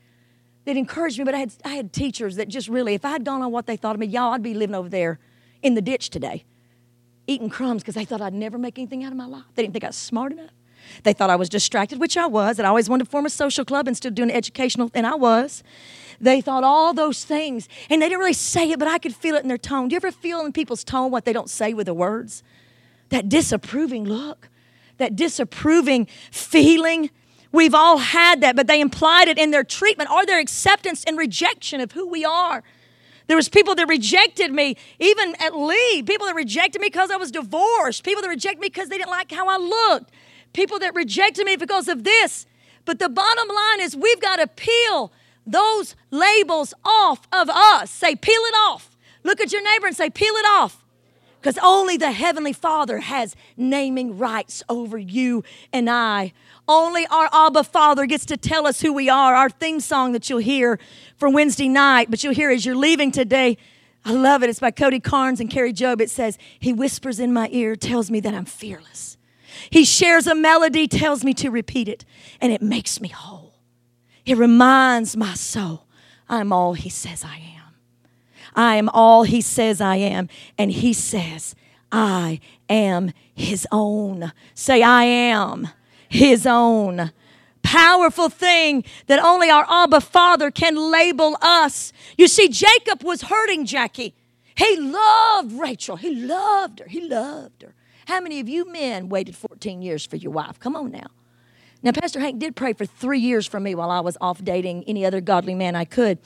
[0.67, 3.25] That encouraged me, but I had, I had teachers that just really, if I had
[3.25, 5.19] gone on what they thought of me, y'all, I'd be living over there
[5.63, 6.45] in the ditch today,
[7.27, 9.45] eating crumbs because they thought I'd never make anything out of my life.
[9.55, 10.51] They didn't think I was smart enough.
[11.03, 13.31] They thought I was distracted, which I was, and I always wanted to form a
[13.31, 15.63] social club and still doing educational, and I was.
[16.21, 19.37] They thought all those things, and they didn't really say it, but I could feel
[19.37, 19.89] it in their tone.
[19.89, 22.43] Do you ever feel in people's tone what they don't say with the words?
[23.11, 24.49] That disapproving look,
[24.99, 27.11] that disapproving feeling.
[27.57, 31.17] We've all had that, but they implied it in their treatment or their acceptance and
[31.17, 32.63] rejection of who we are.
[33.29, 36.03] There was people that rejected me, even at Lee.
[36.03, 38.05] People that rejected me because I was divorced.
[38.05, 40.11] People that rejected me because they didn't like how I looked.
[40.53, 42.45] People that rejected me because of this.
[42.85, 45.11] But the bottom line is we've got to peel
[45.47, 47.91] those labels off of us.
[47.91, 48.99] Say, peel it off.
[49.23, 50.85] Look at your neighbor and say, peel it off.
[51.41, 55.43] Because only the Heavenly Father has naming rights over you
[55.73, 56.35] and I.
[56.69, 59.35] Only our Abba Father gets to tell us who we are.
[59.35, 60.81] Our theme song that you'll hear
[61.17, 63.57] for Wednesday night, but you'll hear as you're leaving today.
[64.05, 64.51] I love it.
[64.51, 66.01] It's by Cody Carnes and Kari Jobe.
[66.01, 69.17] It says, He whispers in my ear, tells me that I'm fearless.
[69.71, 72.05] He shares a melody, tells me to repeat it,
[72.41, 73.55] and it makes me whole.
[74.25, 75.87] It reminds my soul
[76.29, 77.75] I'm all He says I am.
[78.57, 80.29] I am all He says I am.
[80.59, 81.55] And He says,
[81.93, 84.33] I am His own.
[84.55, 85.69] Say, I am
[86.09, 87.13] His own.
[87.63, 91.93] Powerful thing that only our Abba Father can label us.
[92.17, 94.15] You see, Jacob was hurting Jackie.
[94.55, 95.97] He loved Rachel.
[95.97, 96.87] He loved her.
[96.87, 97.75] He loved her.
[98.07, 100.61] How many of you men waited 14 years for your wife?
[100.61, 101.09] Come on now.
[101.83, 104.85] Now, Pastor Hank did pray for three years for me while I was off dating
[104.87, 106.19] any other godly man I could.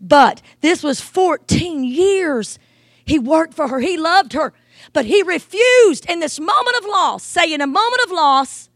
[0.00, 2.58] But this was 14 years.
[3.04, 4.52] He worked for her, he loved her,
[4.92, 7.22] but he refused in this moment of loss.
[7.22, 8.70] Say, in a moment of loss,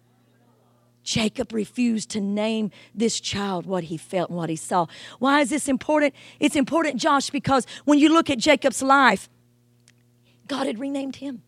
[1.08, 4.84] Jacob refused to name this child what he felt and what he saw.
[5.18, 6.14] Why is this important?
[6.38, 9.30] It's important, Josh, because when you look at Jacob's life,
[10.46, 11.40] God had renamed him.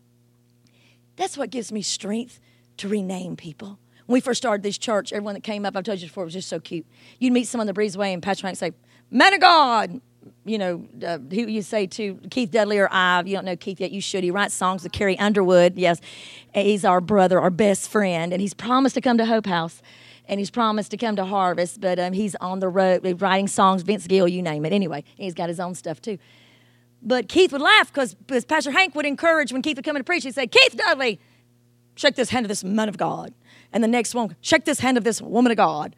[1.15, 2.39] That's what gives me strength
[2.77, 3.77] to rename people.
[4.07, 6.25] When we first started this church, everyone that came up, I've told you before, it
[6.25, 6.87] was just so cute.
[7.19, 8.71] You'd meet someone on the breezeway and Pastor Frank say,
[9.11, 10.01] Man of God,
[10.45, 13.79] you know, uh, who you say to Keith Dudley or I, you don't know Keith
[13.79, 14.23] yet, you should.
[14.23, 15.77] He writes songs with Carrie Underwood.
[15.77, 16.01] Yes,
[16.53, 19.81] he's our brother, our best friend, and he's promised to come to Hope House
[20.31, 23.81] and he's promised to come to Harvest, but um, he's on the road writing songs,
[23.81, 24.71] Vince Gill, you name it.
[24.71, 26.17] Anyway, he's got his own stuff too.
[27.01, 30.05] But Keith would laugh because Pastor Hank would encourage when Keith would come in to
[30.05, 31.19] preach, he'd say, Keith Dudley,
[31.95, 33.33] shake this hand of this man of God.
[33.73, 35.95] And the next one, shake this hand of this woman of God.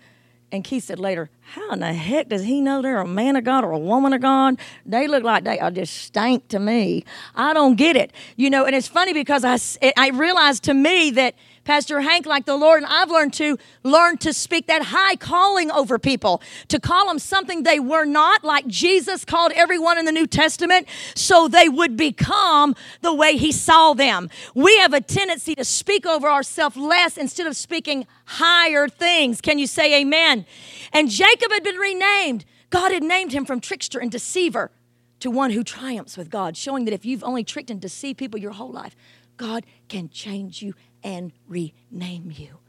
[0.51, 3.43] And Keith said later, How in the heck does he know they're a man of
[3.43, 4.57] God or a woman of God?
[4.85, 7.05] They look like they are just stank to me.
[7.35, 8.11] I don't get it.
[8.35, 9.59] You know, and it's funny because I,
[9.95, 14.17] I realized to me that Pastor Hank, like the Lord, and I've learned to learn
[14.17, 18.67] to speak that high calling over people, to call them something they were not, like
[18.67, 23.93] Jesus called everyone in the New Testament, so they would become the way he saw
[23.93, 24.29] them.
[24.53, 29.39] We have a tendency to speak over ourselves less instead of speaking higher things.
[29.39, 30.45] Can you say amen?
[30.91, 32.45] And Jacob had been renamed.
[32.69, 34.71] God had named him from trickster and deceiver
[35.19, 38.39] to one who triumphs with God, showing that if you've only tricked and deceived people
[38.39, 38.95] your whole life,
[39.35, 42.59] God can change you and rename you.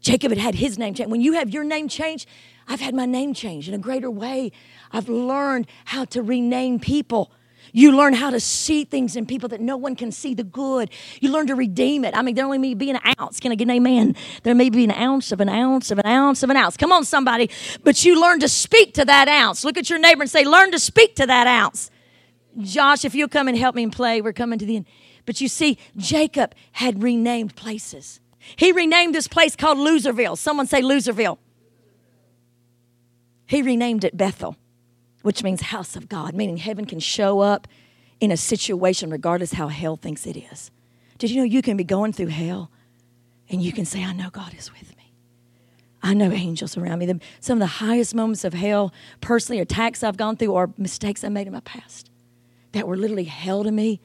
[0.00, 1.10] Jacob had had his name changed.
[1.10, 2.26] When you have your name changed,
[2.66, 4.52] I've had my name changed in a greater way.
[4.90, 7.32] I've learned how to rename people.
[7.76, 10.90] You learn how to see things in people that no one can see the good.
[11.20, 12.16] You learn to redeem it.
[12.16, 13.40] I mean, there only may be an ounce.
[13.40, 14.14] Can I get an amen?
[14.44, 16.76] There may be an ounce of an ounce of an ounce of an ounce.
[16.76, 17.50] Come on, somebody.
[17.82, 19.64] But you learn to speak to that ounce.
[19.64, 21.90] Look at your neighbor and say, learn to speak to that ounce.
[22.60, 24.86] Josh, if you'll come and help me and play, we're coming to the end.
[25.26, 28.20] But you see, Jacob had renamed places.
[28.54, 30.38] He renamed this place called Loserville.
[30.38, 31.38] Someone say Loserville.
[33.46, 34.56] He renamed it Bethel,
[35.24, 37.66] which means house of God, meaning heaven can show up
[38.20, 40.70] in a situation regardless how hell thinks it is.
[41.16, 42.70] Did you know you can be going through hell
[43.48, 45.14] and you can say, I know God is with me.
[46.02, 47.18] I know angels around me.
[47.40, 51.30] Some of the highest moments of hell, personally, attacks I've gone through or mistakes I
[51.30, 52.10] made in my past
[52.72, 54.02] that were literally hell to me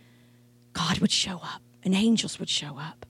[0.71, 3.05] God would show up and angels would show up.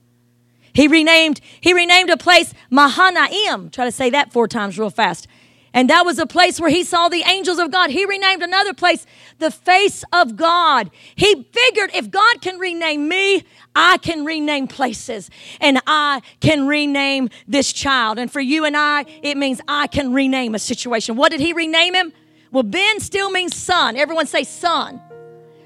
[0.72, 3.70] He renamed, he renamed a place Mahanaim.
[3.70, 5.28] Try to say that four times real fast.
[5.72, 7.90] And that was a place where he saw the angels of God.
[7.90, 9.06] He renamed another place
[9.38, 10.90] the face of God.
[11.14, 15.30] He figured if God can rename me, I can rename places
[15.60, 18.18] and I can rename this child.
[18.18, 21.16] And for you and I, it means I can rename a situation.
[21.16, 22.12] What did he rename him?
[22.50, 23.96] Well, Ben still means son.
[23.96, 25.00] Everyone say son.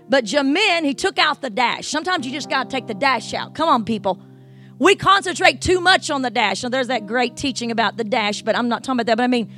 [0.08, 1.88] But Jamin, he took out the dash.
[1.88, 3.54] Sometimes you just got to take the dash out.
[3.54, 4.20] Come on, people.
[4.78, 6.62] We concentrate too much on the dash.
[6.62, 9.16] Now, there's that great teaching about the dash, but I'm not talking about that.
[9.16, 9.50] But I mean,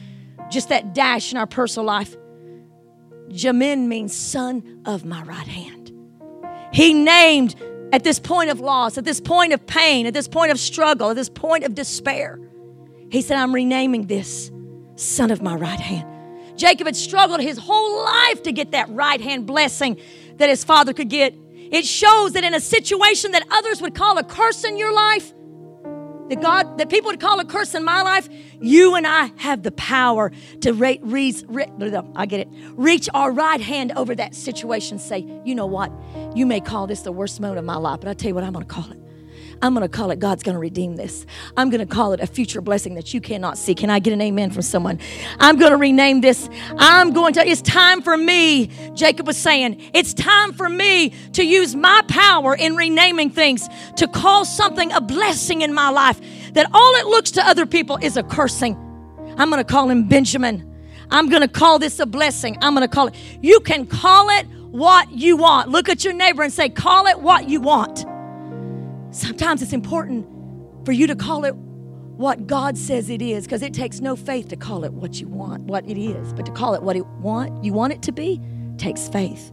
[0.50, 2.16] just that dash in our personal life.
[3.28, 5.92] Jamin means son of my right hand.
[6.72, 7.56] He named
[7.92, 11.10] at this point of loss, at this point of pain, at this point of struggle,
[11.10, 12.40] at this point of despair.
[13.10, 14.50] He said, I'm renaming this
[14.96, 16.08] son of my right hand.
[16.58, 19.98] Jacob had struggled his whole life to get that right hand blessing
[20.36, 21.34] that his father could get.
[21.54, 25.32] It shows that in a situation that others would call a curse in your life,
[26.28, 28.28] that God, that people would call a curse in my life,
[28.60, 31.66] you and I have the power to re, re, re,
[32.14, 34.98] I get it, reach our right hand over that situation.
[34.98, 35.92] Say, you know what?
[36.34, 38.44] You may call this the worst moment of my life, but I tell you what,
[38.44, 38.98] I'm going to call it.
[39.62, 41.26] I'm going to call it God's going to redeem this.
[41.56, 43.74] I'm going to call it a future blessing that you cannot see.
[43.74, 44.98] Can I get an amen from someone?
[45.40, 46.48] I'm going to rename this.
[46.78, 51.44] I'm going to, it's time for me, Jacob was saying, it's time for me to
[51.44, 56.20] use my power in renaming things to call something a blessing in my life
[56.52, 58.74] that all it looks to other people is a cursing.
[59.38, 60.74] I'm going to call him Benjamin.
[61.10, 62.56] I'm going to call this a blessing.
[62.60, 63.14] I'm going to call it.
[63.40, 65.68] You can call it what you want.
[65.68, 68.04] Look at your neighbor and say, call it what you want.
[69.16, 70.26] Sometimes it's important
[70.84, 74.48] for you to call it what God says it is because it takes no faith
[74.48, 77.06] to call it what you want, what it is, but to call it what it
[77.22, 78.38] want, you want it to be
[78.76, 79.52] takes faith.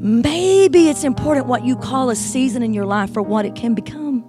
[0.00, 3.74] Maybe it's important what you call a season in your life for what it can
[3.74, 4.24] become.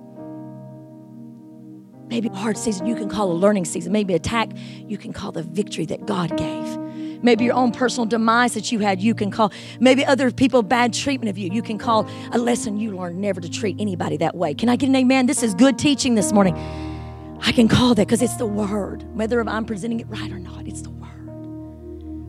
[2.07, 3.91] Maybe a hard season you can call a learning season.
[3.91, 4.51] Maybe attack
[4.85, 6.86] you can call the victory that God gave.
[7.21, 9.51] Maybe your own personal demise that you had, you can call.
[9.79, 13.41] Maybe other people bad treatment of you, you can call a lesson you learned never
[13.41, 14.53] to treat anybody that way.
[14.53, 15.25] Can I get an amen?
[15.25, 16.55] This is good teaching this morning.
[17.41, 19.03] I can call that because it's the word.
[19.15, 21.07] Whether I'm presenting it right or not, it's the word.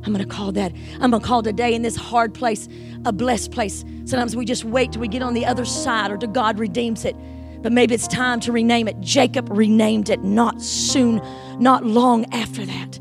[0.05, 0.72] I'm going to call that.
[1.01, 2.68] I'm going to call today in this hard place
[3.05, 3.85] a blessed place.
[4.05, 7.05] Sometimes we just wait till we get on the other side or till God redeems
[7.05, 7.16] it.
[7.62, 9.01] But maybe it's time to rename it.
[9.01, 11.20] Jacob renamed it not soon,
[11.59, 12.98] not long after that.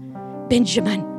[0.50, 1.17] Benjamin.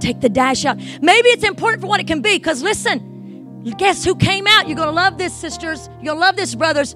[0.00, 0.78] Take the dash out.
[0.78, 4.68] Maybe it's important for what it can be because listen, guess who came out?
[4.68, 5.88] You're going to love this, sisters.
[5.96, 6.94] You're going to love this, brothers.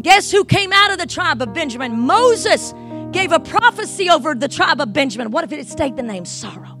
[0.00, 1.98] Guess who came out of the tribe of Benjamin?
[1.98, 2.74] Moses
[3.12, 5.30] gave a prophecy over the tribe of Benjamin.
[5.30, 6.78] What if it had stayed the name sorrow?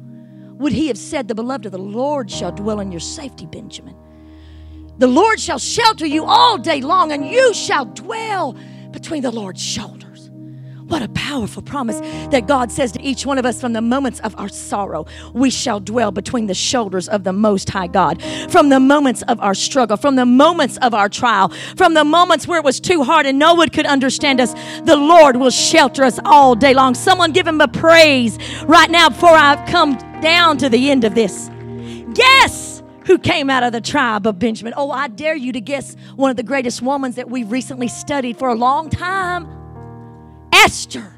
[0.54, 3.96] Would he have said, The beloved of the Lord shall dwell in your safety, Benjamin?
[4.98, 8.56] The Lord shall shelter you all day long, and you shall dwell
[8.90, 10.11] between the Lord's shoulders.
[10.92, 12.00] What a powerful promise
[12.32, 15.48] that God says to each one of us from the moments of our sorrow, we
[15.48, 18.22] shall dwell between the shoulders of the Most High God.
[18.50, 22.46] From the moments of our struggle, from the moments of our trial, from the moments
[22.46, 24.52] where it was too hard and no one could understand us,
[24.82, 26.94] the Lord will shelter us all day long.
[26.94, 31.14] Someone give Him a praise right now before I come down to the end of
[31.14, 31.48] this.
[32.12, 34.74] Guess who came out of the tribe of Benjamin?
[34.76, 38.36] Oh, I dare you to guess one of the greatest women that we've recently studied
[38.36, 39.61] for a long time.
[40.52, 41.12] Esther.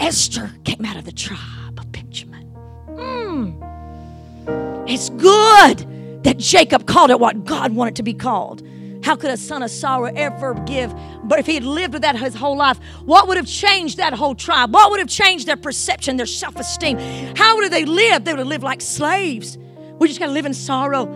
[0.00, 2.50] Esther came out of the tribe of Benjamin.
[2.88, 4.88] Mm.
[4.88, 8.62] It's good that Jacob called it what God wanted to be called.
[9.04, 10.94] How could a son of sorrow ever give?
[11.24, 14.12] But if he had lived with that his whole life, what would have changed that
[14.12, 14.74] whole tribe?
[14.74, 16.98] What would have changed their perception, their self esteem?
[17.36, 18.24] How would they live?
[18.24, 19.56] They would have lived like slaves.
[19.98, 21.06] We just got to live in sorrow.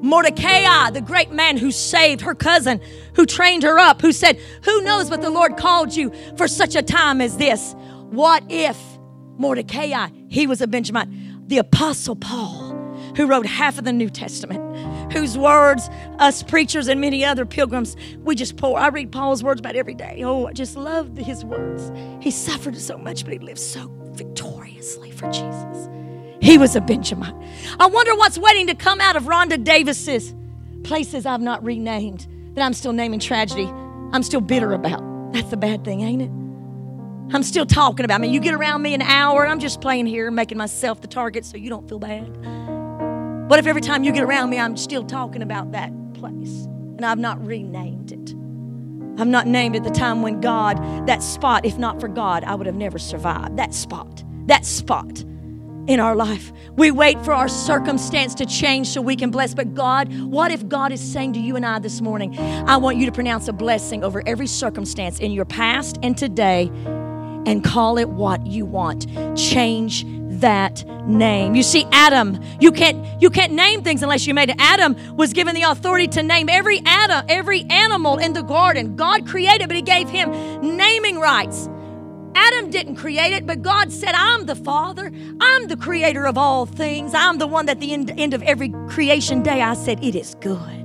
[0.00, 2.80] Mordecai, the great man who saved her cousin,
[3.14, 6.76] who trained her up, who said, Who knows what the Lord called you for such
[6.76, 7.74] a time as this?
[8.10, 8.78] What if
[9.36, 12.74] Mordecai, he was a Benjamin, the Apostle Paul,
[13.16, 17.96] who wrote half of the New Testament, whose words us preachers and many other pilgrims,
[18.18, 18.78] we just pour.
[18.78, 20.22] I read Paul's words about every day.
[20.24, 21.90] Oh, I just love his words.
[22.20, 25.88] He suffered so much, but he lived so victoriously for Jesus.
[26.40, 27.34] He was a Benjamin.
[27.80, 30.34] I wonder what's waiting to come out of Rhonda Davis's
[30.84, 33.66] places I've not renamed that I'm still naming tragedy.
[34.12, 35.32] I'm still bitter about.
[35.32, 36.30] That's the bad thing, ain't it?
[37.34, 38.16] I'm still talking about.
[38.16, 41.00] I mean, you get around me an hour, and I'm just playing here, making myself
[41.02, 42.26] the target so you don't feel bad.
[43.48, 47.04] What if every time you get around me, I'm still talking about that place and
[47.04, 48.34] I've not renamed it?
[49.20, 52.54] I've not named it the time when God, that spot, if not for God, I
[52.54, 53.56] would have never survived.
[53.56, 55.24] That spot, that spot
[55.88, 56.52] in our life.
[56.76, 59.54] We wait for our circumstance to change so we can bless.
[59.54, 62.98] But God, what if God is saying to you and I this morning, I want
[62.98, 66.70] you to pronounce a blessing over every circumstance in your past and today
[67.46, 69.06] and call it what you want.
[69.36, 70.04] Change
[70.40, 71.54] that name.
[71.54, 74.56] You see Adam, you can't you can't name things unless you made it.
[74.58, 78.94] Adam was given the authority to name every Adam, every animal in the garden.
[78.94, 80.30] God created, but he gave him
[80.76, 81.68] naming rights.
[82.38, 85.10] Adam didn't create it, but God said, I'm the Father.
[85.40, 87.12] I'm the creator of all things.
[87.12, 90.36] I'm the one that the end, end of every creation day I said, It is
[90.36, 90.78] good.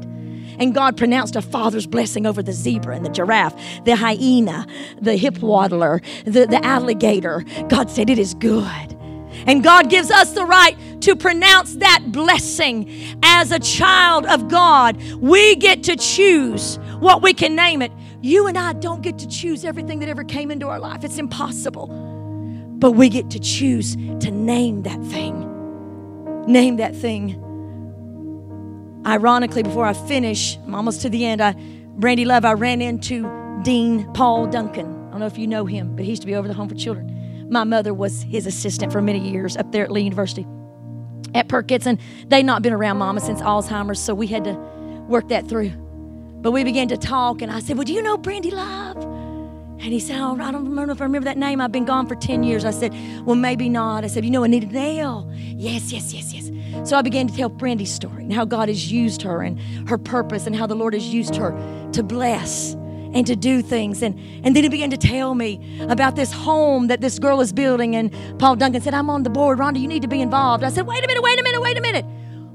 [0.60, 4.66] And God pronounced a father's blessing over the zebra and the giraffe, the hyena,
[5.00, 7.46] the hip waddler, the, the alligator.
[7.68, 8.98] God said, It is good.
[9.46, 12.90] And God gives us the right to pronounce that blessing
[13.21, 15.02] as a child of God.
[15.15, 17.92] We get to choose what we can name it.
[18.24, 21.17] You and I don't get to choose everything that ever came into our life, it's
[21.17, 21.88] impossible.
[22.80, 26.46] But we get to choose to name that thing.
[26.48, 27.38] Name that thing.
[29.06, 31.42] Ironically, before I finish, I'm almost to the end.
[31.42, 31.52] I,
[31.98, 33.30] Brandy Love, I ran into
[33.62, 34.86] Dean Paul Duncan.
[34.86, 36.69] I don't know if you know him, but he used to be over the Home
[36.69, 37.50] for Children.
[37.50, 40.48] My mother was his assistant for many years up there at Lee University
[41.36, 42.00] at Perkins, and
[42.30, 44.54] they'd not been around Mama since Alzheimer's, so we had to
[45.10, 45.74] work that through.
[46.44, 48.98] But we began to talk, and I said, Well, do you know Brandy Love?
[48.98, 51.62] And he said, Oh, I don't remember if I remember that name.
[51.62, 52.65] I've been gone for 10 years.
[52.65, 52.94] I said,
[53.25, 54.04] Well, maybe not.
[54.04, 55.31] I said, You know Anita Nail?
[55.35, 56.52] Yes, yes, yes, yes.
[56.87, 59.98] So I began to tell Brandy's story and how God has used her and her
[59.98, 61.52] purpose and how the Lord has used her
[61.94, 64.02] to bless and to do things.
[64.02, 67.54] And, and then he began to tell me about this home that this girl is
[67.54, 67.96] building.
[67.96, 69.60] And Paul Duncan said, I'm on the board.
[69.60, 70.65] Rhonda, you need to be involved.
[70.65, 72.06] I said, wait a minute, wait a minute, wait a minute.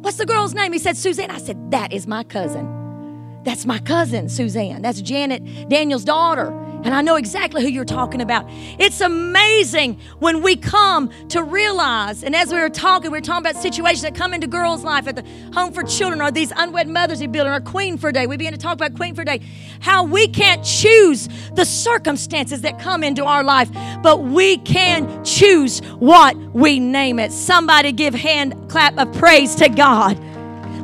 [0.00, 0.74] What's the girl's name?
[0.74, 1.30] He said, Suzanne.
[1.30, 2.77] I said, that is my cousin.
[3.44, 4.82] That's my cousin, Suzanne.
[4.82, 6.52] That's Janet Daniel's daughter.
[6.84, 8.46] And I know exactly who you're talking about.
[8.78, 13.50] It's amazing when we come to realize, and as we were talking, we were talking
[13.50, 16.86] about situations that come into girls' life at the home for children or these unwed
[16.86, 18.28] mothers we build, or Queen for a Day.
[18.28, 19.40] We began to talk about Queen for a Day.
[19.80, 23.68] How we can't choose the circumstances that come into our life,
[24.00, 27.32] but we can choose what we name it.
[27.32, 30.16] Somebody give hand clap of praise to God.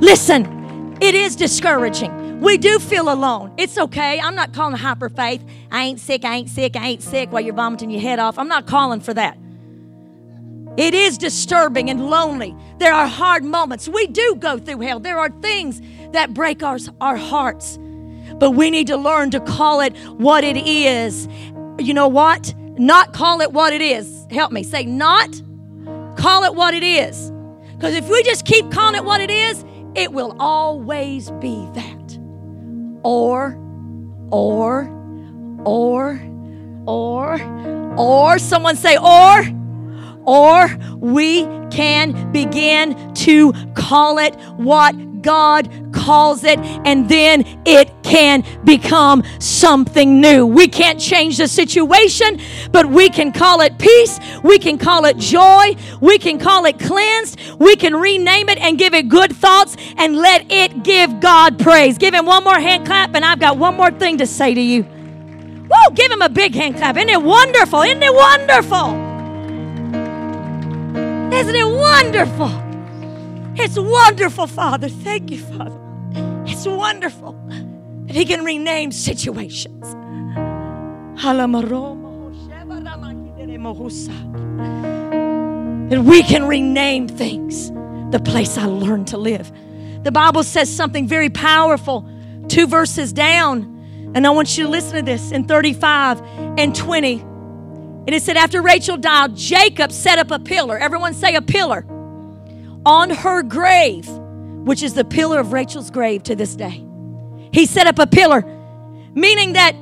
[0.02, 2.23] Listen, it is discouraging.
[2.44, 3.54] We do feel alone.
[3.56, 4.20] It's okay.
[4.20, 5.42] I'm not calling hyper faith.
[5.72, 8.38] I ain't sick, I ain't sick, I ain't sick while you're vomiting your head off.
[8.38, 9.38] I'm not calling for that.
[10.76, 12.54] It is disturbing and lonely.
[12.76, 13.88] There are hard moments.
[13.88, 15.00] We do go through hell.
[15.00, 15.80] There are things
[16.12, 17.78] that break our, our hearts.
[18.38, 21.26] But we need to learn to call it what it is.
[21.78, 22.54] You know what?
[22.76, 24.26] Not call it what it is.
[24.30, 24.64] Help me.
[24.64, 25.40] Say, not
[26.18, 27.30] call it what it is.
[27.72, 29.64] Because if we just keep calling it what it is,
[29.94, 32.03] it will always be that
[33.04, 33.56] or,
[34.30, 34.88] or,
[35.64, 36.20] or,
[36.86, 39.44] or, or, someone say, or,
[40.26, 44.94] or we can begin to call it what
[45.24, 50.46] God calls it, and then it can become something new.
[50.46, 52.38] We can't change the situation,
[52.70, 54.20] but we can call it peace.
[54.42, 55.74] We can call it joy.
[56.00, 57.40] We can call it cleansed.
[57.58, 61.96] We can rename it and give it good thoughts and let it give God praise.
[61.98, 64.60] Give him one more hand clap, and I've got one more thing to say to
[64.60, 64.82] you.
[64.82, 65.94] Woo!
[65.94, 66.96] Give him a big hand clap.
[66.96, 67.80] Isn't it wonderful?
[67.80, 69.02] Isn't it wonderful?
[71.32, 72.63] Isn't it wonderful?
[73.56, 74.88] It's wonderful, Father.
[74.88, 75.80] Thank you, Father.
[76.46, 77.32] It's wonderful
[78.06, 79.94] that He can rename situations.
[85.90, 87.70] That we can rename things.
[88.10, 89.52] The place I learned to live.
[90.02, 92.08] The Bible says something very powerful,
[92.48, 93.70] two verses down.
[94.14, 96.20] And I want you to listen to this in 35
[96.58, 97.20] and 20.
[97.20, 100.76] And it said, After Rachel died, Jacob set up a pillar.
[100.76, 101.86] Everyone say a pillar
[102.86, 106.84] on her grave, which is the pillar of Rachel's grave to this day.
[107.52, 108.42] He set up a pillar,
[109.14, 109.74] meaning that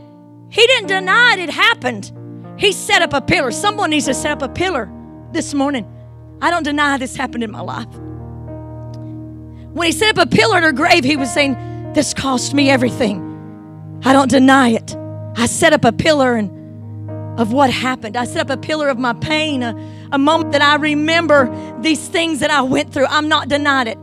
[0.50, 2.12] he didn't deny it, it happened.
[2.58, 3.50] He set up a pillar.
[3.50, 4.90] Someone needs to set up a pillar
[5.32, 5.86] this morning.
[6.42, 7.88] I don't deny this happened in my life.
[9.72, 12.68] When he set up a pillar in her grave, he was saying, This cost me
[12.68, 14.00] everything.
[14.04, 14.94] I don't deny it.
[15.36, 16.50] I set up a pillar and
[17.40, 18.16] of what happened.
[18.16, 19.74] I set up a pillar of my pain, a,
[20.12, 21.50] a moment that I remember
[21.80, 23.06] these things that I went through.
[23.06, 23.98] I'm not denying it.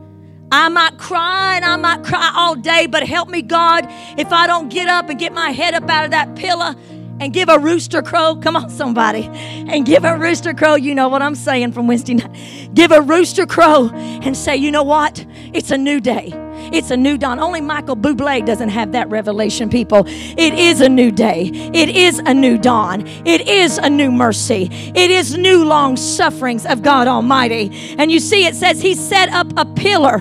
[0.51, 3.85] I might cry and I might cry all day, but help me, God,
[4.17, 6.75] if I don't get up and get my head up out of that pillow
[7.19, 8.35] and give a rooster crow.
[8.35, 9.25] Come on, somebody.
[9.33, 10.75] And give a rooster crow.
[10.75, 12.73] You know what I'm saying from Wednesday night.
[12.73, 15.25] Give a rooster crow and say, you know what?
[15.53, 16.31] It's a new day.
[16.71, 17.39] It's a new dawn.
[17.39, 20.03] Only Michael Bublé doesn't have that revelation, people.
[20.07, 21.49] It is a new day.
[21.73, 23.07] It is a new dawn.
[23.25, 24.67] It is a new mercy.
[24.71, 27.95] It is new long sufferings of God Almighty.
[27.97, 30.19] And you see, it says he set up a pillar.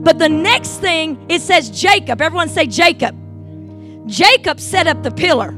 [0.00, 2.22] But the next thing, it says Jacob.
[2.22, 3.16] Everyone say Jacob.
[4.08, 5.54] Jacob set up the pillar.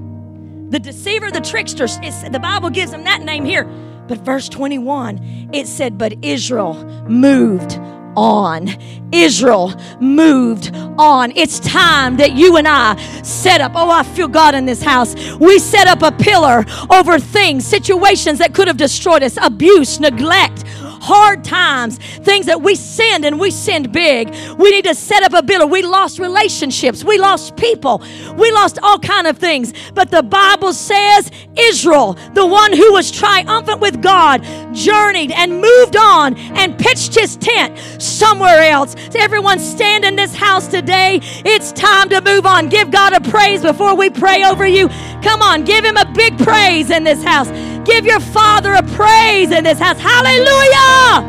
[0.72, 3.64] The deceiver, the trickster, the Bible gives him that name here.
[4.08, 7.78] But verse 21, it said, But Israel moved
[8.16, 8.70] on.
[9.12, 11.30] Israel moved on.
[11.36, 13.72] It's time that you and I set up.
[13.74, 15.14] Oh, I feel God in this house.
[15.34, 20.64] We set up a pillar over things, situations that could have destroyed us, abuse, neglect,
[21.02, 24.30] hard times, things that we sinned and we sinned big.
[24.56, 25.68] We need to set up a building.
[25.68, 27.02] We lost relationships.
[27.04, 28.02] We lost people.
[28.36, 29.74] We lost all kind of things.
[29.94, 35.96] But the Bible says Israel, the one who was triumphant with God, journeyed and moved
[35.96, 38.94] on and pitched his tent somewhere else.
[39.16, 41.18] Everyone stand in this house today.
[41.44, 42.68] It's time to move on.
[42.68, 44.88] Give God a praise before we pray over you.
[45.22, 47.48] Come on, give him a big praise in this house.
[47.84, 49.98] Give your Father a praise in this house.
[49.98, 51.22] Hallelujah!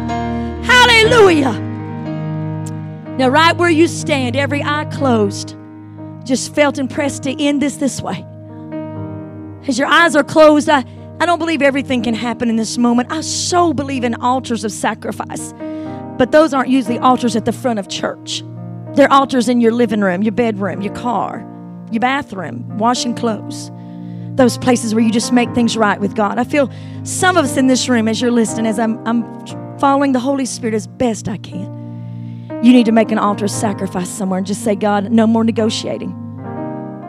[0.63, 1.59] Hallelujah!
[3.17, 5.55] Now, right where you stand, every eye closed,
[6.23, 8.23] just felt impressed to end this this way.
[9.67, 10.85] As your eyes are closed, I,
[11.19, 13.11] I don't believe everything can happen in this moment.
[13.11, 15.53] I so believe in altars of sacrifice,
[16.17, 18.43] but those aren't usually altars at the front of church.
[18.93, 21.39] They're altars in your living room, your bedroom, your car,
[21.91, 23.71] your bathroom, washing clothes
[24.35, 26.39] those places where you just make things right with God.
[26.39, 26.71] I feel
[27.03, 30.45] some of us in this room, as you're listening, as I'm, I'm following the Holy
[30.45, 31.71] Spirit as best I can,
[32.63, 36.11] you need to make an altar sacrifice somewhere and just say, God, no more negotiating.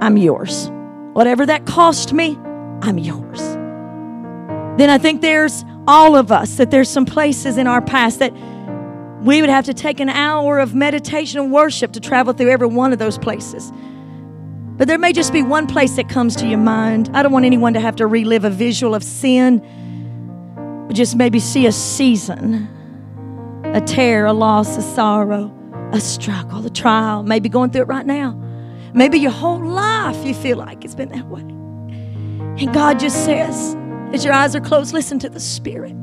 [0.01, 0.68] I'm yours.
[1.12, 2.37] Whatever that cost me,
[2.83, 3.41] I'm yours.
[4.77, 8.33] Then I think there's all of us, that there's some places in our past that
[9.22, 12.66] we would have to take an hour of meditation and worship to travel through every
[12.66, 13.72] one of those places.
[14.77, 17.09] But there may just be one place that comes to your mind.
[17.14, 19.61] I don't want anyone to have to relive a visual of sin,
[20.89, 22.68] but just maybe see a season,
[23.64, 25.53] a tear, a loss, a sorrow,
[25.93, 28.33] a struggle, a trial, maybe going through it right now.
[28.95, 31.41] Maybe your whole life you feel like it's been that way.
[31.41, 33.77] And God just says,
[34.12, 36.01] as your eyes are closed, listen to the Spirit.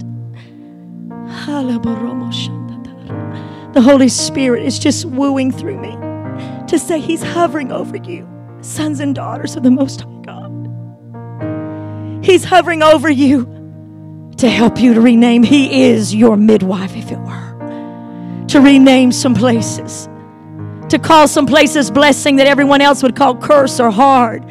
[3.73, 5.91] The Holy Spirit is just wooing through me
[6.67, 8.27] to say He's hovering over you
[8.61, 10.51] sons and daughters of the Most High God.
[12.23, 15.43] He's hovering over you to help you to rename.
[15.43, 20.07] He is your midwife, if it were, to rename some places,
[20.89, 24.45] to call some places blessing that everyone else would call curse or hard,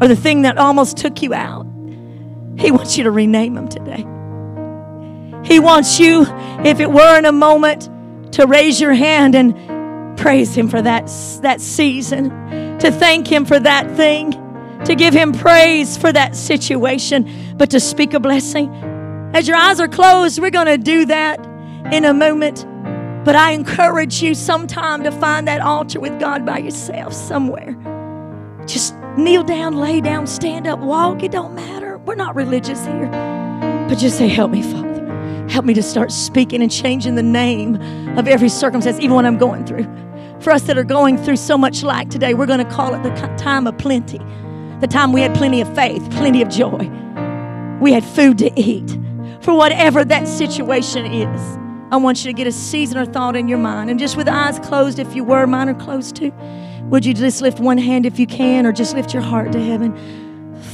[0.00, 1.66] or the thing that almost took you out.
[2.58, 4.04] He wants you to rename them today.
[5.44, 6.26] He wants you,
[6.64, 7.88] if it were in a moment,
[8.34, 11.06] to raise your hand and praise Him for that,
[11.42, 12.30] that season
[12.82, 14.32] to thank Him for that thing,
[14.84, 18.68] to give Him praise for that situation, but to speak a blessing.
[19.34, 21.38] As your eyes are closed, we're going to do that
[21.92, 22.66] in a moment.
[23.24, 27.76] But I encourage you sometime to find that altar with God by yourself somewhere.
[28.66, 31.22] Just kneel down, lay down, stand up, walk.
[31.22, 31.98] It don't matter.
[31.98, 33.08] We're not religious here.
[33.88, 34.92] But just say, Help me, Father.
[35.48, 37.76] Help me to start speaking and changing the name
[38.18, 39.86] of every circumstance, even when I'm going through.
[40.42, 43.02] For us that are going through so much lack today, we're going to call it
[43.04, 44.18] the time of plenty.
[44.80, 46.90] The time we had plenty of faith, plenty of joy.
[47.80, 48.98] We had food to eat.
[49.40, 51.58] For whatever that situation is,
[51.92, 53.88] I want you to get a season or thought in your mind.
[53.88, 56.32] And just with eyes closed, if you were, mine are closed too,
[56.86, 59.62] would you just lift one hand if you can, or just lift your heart to
[59.62, 59.96] heaven?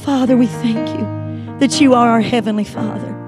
[0.01, 3.18] Father, we thank you that you are our Heavenly Father.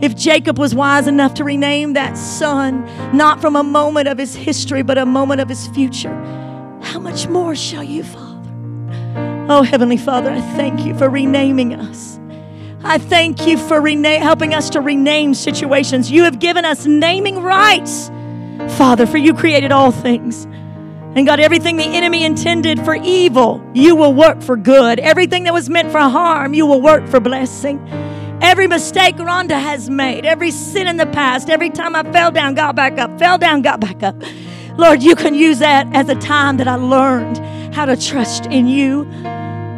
[0.00, 2.84] If Jacob was wise enough to rename that son,
[3.16, 6.14] not from a moment of his history, but a moment of his future,
[6.82, 8.26] how much more shall you, Father?
[9.48, 12.18] Oh, Heavenly Father, I thank you for renaming us.
[12.84, 16.10] I thank you for rena- helping us to rename situations.
[16.10, 18.10] You have given us naming rights,
[18.76, 20.46] Father, for you created all things.
[21.16, 25.00] And God, everything the enemy intended for evil, you will work for good.
[25.00, 27.78] Everything that was meant for harm, you will work for blessing.
[28.40, 32.54] Every mistake Rhonda has made, every sin in the past, every time I fell down,
[32.54, 34.14] got back up, fell down, got back up.
[34.76, 37.38] Lord, you can use that as a time that I learned
[37.74, 39.04] how to trust in you.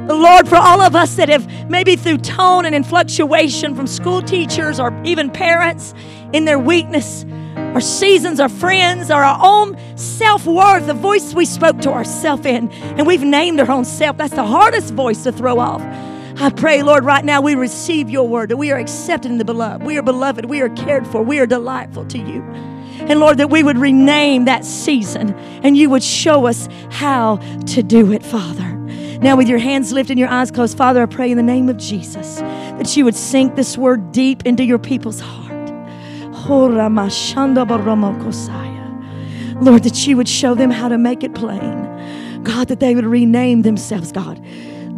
[0.09, 4.23] Lord, for all of us that have maybe through tone and in fluctuation from school
[4.23, 5.95] teachers or even parents
[6.33, 7.25] in their weakness,
[7.57, 12.47] our seasons, our friends, or our own self worth, the voice we spoke to ourselves
[12.47, 14.17] in, and we've named our own self.
[14.17, 15.83] That's the hardest voice to throw off.
[16.41, 19.45] I pray, Lord, right now we receive your word, that we are accepted in the
[19.45, 19.85] beloved.
[19.85, 20.45] We are beloved.
[20.45, 21.21] We are cared for.
[21.21, 22.43] We are delightful to you.
[23.01, 25.35] And Lord, that we would rename that season
[25.65, 27.37] and you would show us how
[27.67, 28.77] to do it, Father.
[29.21, 31.69] Now, with your hands lifted and your eyes closed, Father, I pray in the name
[31.69, 35.49] of Jesus that you would sink this word deep into your people's heart.
[39.61, 42.43] Lord, that you would show them how to make it plain.
[42.45, 44.41] God, that they would rename themselves, God.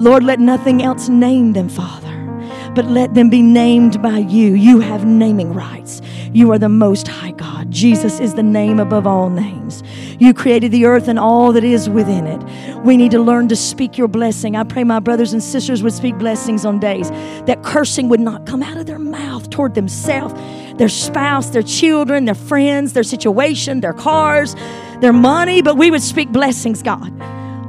[0.00, 4.54] Lord, let nothing else name them, Father, but let them be named by you.
[4.54, 6.00] You have naming rights.
[6.32, 7.70] You are the most high God.
[7.70, 9.82] Jesus is the name above all names.
[10.18, 12.42] You created the earth and all that is within it.
[12.82, 14.56] We need to learn to speak your blessing.
[14.56, 17.10] I pray my brothers and sisters would speak blessings on days
[17.44, 20.32] that cursing would not come out of their mouth toward themselves
[20.78, 24.56] their spouse, their children, their friends, their situation, their cars,
[25.02, 27.12] their money, but we would speak blessings, God.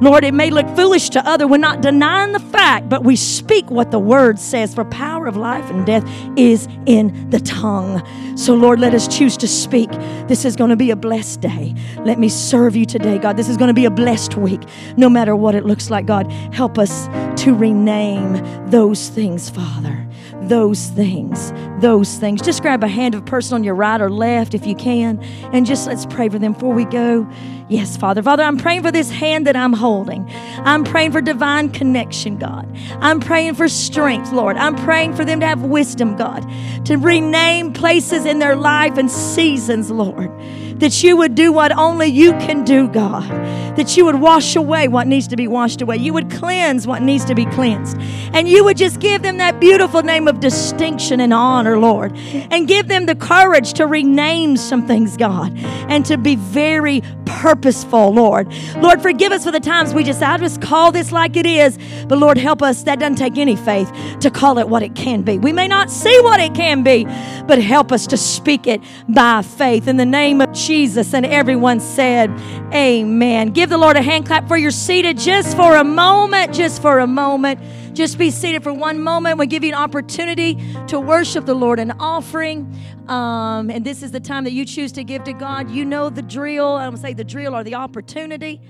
[0.02, 1.46] Lord, it may look foolish to other.
[1.46, 4.74] We're not denying the fact, but we speak what the word says.
[4.74, 6.04] For power of life and death
[6.36, 8.02] is in the tongue.
[8.36, 9.88] So, Lord, let us choose to speak.
[10.26, 11.72] This is going to be a blessed day.
[11.98, 13.36] Let me serve you today, God.
[13.36, 14.62] This is going to be a blessed week,
[14.96, 16.32] no matter what it looks like, God.
[16.52, 17.06] Help us
[17.44, 20.08] to rename those things, Father
[20.52, 21.50] those things.
[21.80, 22.42] Those things.
[22.42, 25.18] Just grab a hand of a person on your right or left if you can,
[25.50, 27.26] and just let's pray for them before we go.
[27.70, 28.22] Yes, Father.
[28.22, 30.30] Father, I'm praying for this hand that I'm holding.
[30.58, 32.68] I'm praying for divine connection, God.
[33.00, 34.58] I'm praying for strength, Lord.
[34.58, 36.46] I'm praying for them to have wisdom, God,
[36.84, 40.30] to rename places in their life and seasons, Lord
[40.78, 43.28] that you would do what only you can do, God.
[43.76, 45.96] That you would wash away what needs to be washed away.
[45.96, 47.96] You would cleanse what needs to be cleansed.
[48.34, 52.16] And you would just give them that beautiful name of distinction and honor, Lord.
[52.50, 55.56] And give them the courage to rename some things, God.
[55.88, 57.02] And to be very
[57.42, 58.46] purposeful, Lord.
[58.76, 61.76] Lord, forgive us for the times we just, I just call this like it is.
[62.06, 62.84] But Lord, help us.
[62.84, 63.90] That doesn't take any faith
[64.20, 65.38] to call it what it can be.
[65.38, 67.02] We may not see what it can be,
[67.48, 69.88] but help us to speak it by faith.
[69.88, 71.12] In the name of Jesus.
[71.12, 72.30] And everyone said,
[72.72, 73.48] Amen.
[73.48, 77.00] Give the Lord a hand clap for your seated just for a moment, just for
[77.00, 77.58] a moment.
[77.92, 79.38] Just be seated for one moment.
[79.38, 80.54] We give you an opportunity
[80.86, 82.74] to worship the Lord an offering.
[83.06, 85.70] Um, and this is the time that you choose to give to God.
[85.70, 86.76] You know the drill.
[86.76, 88.60] I'm going to say the drill or the opportunity.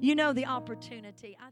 [0.00, 1.36] You know the opportunity.
[1.40, 1.50] I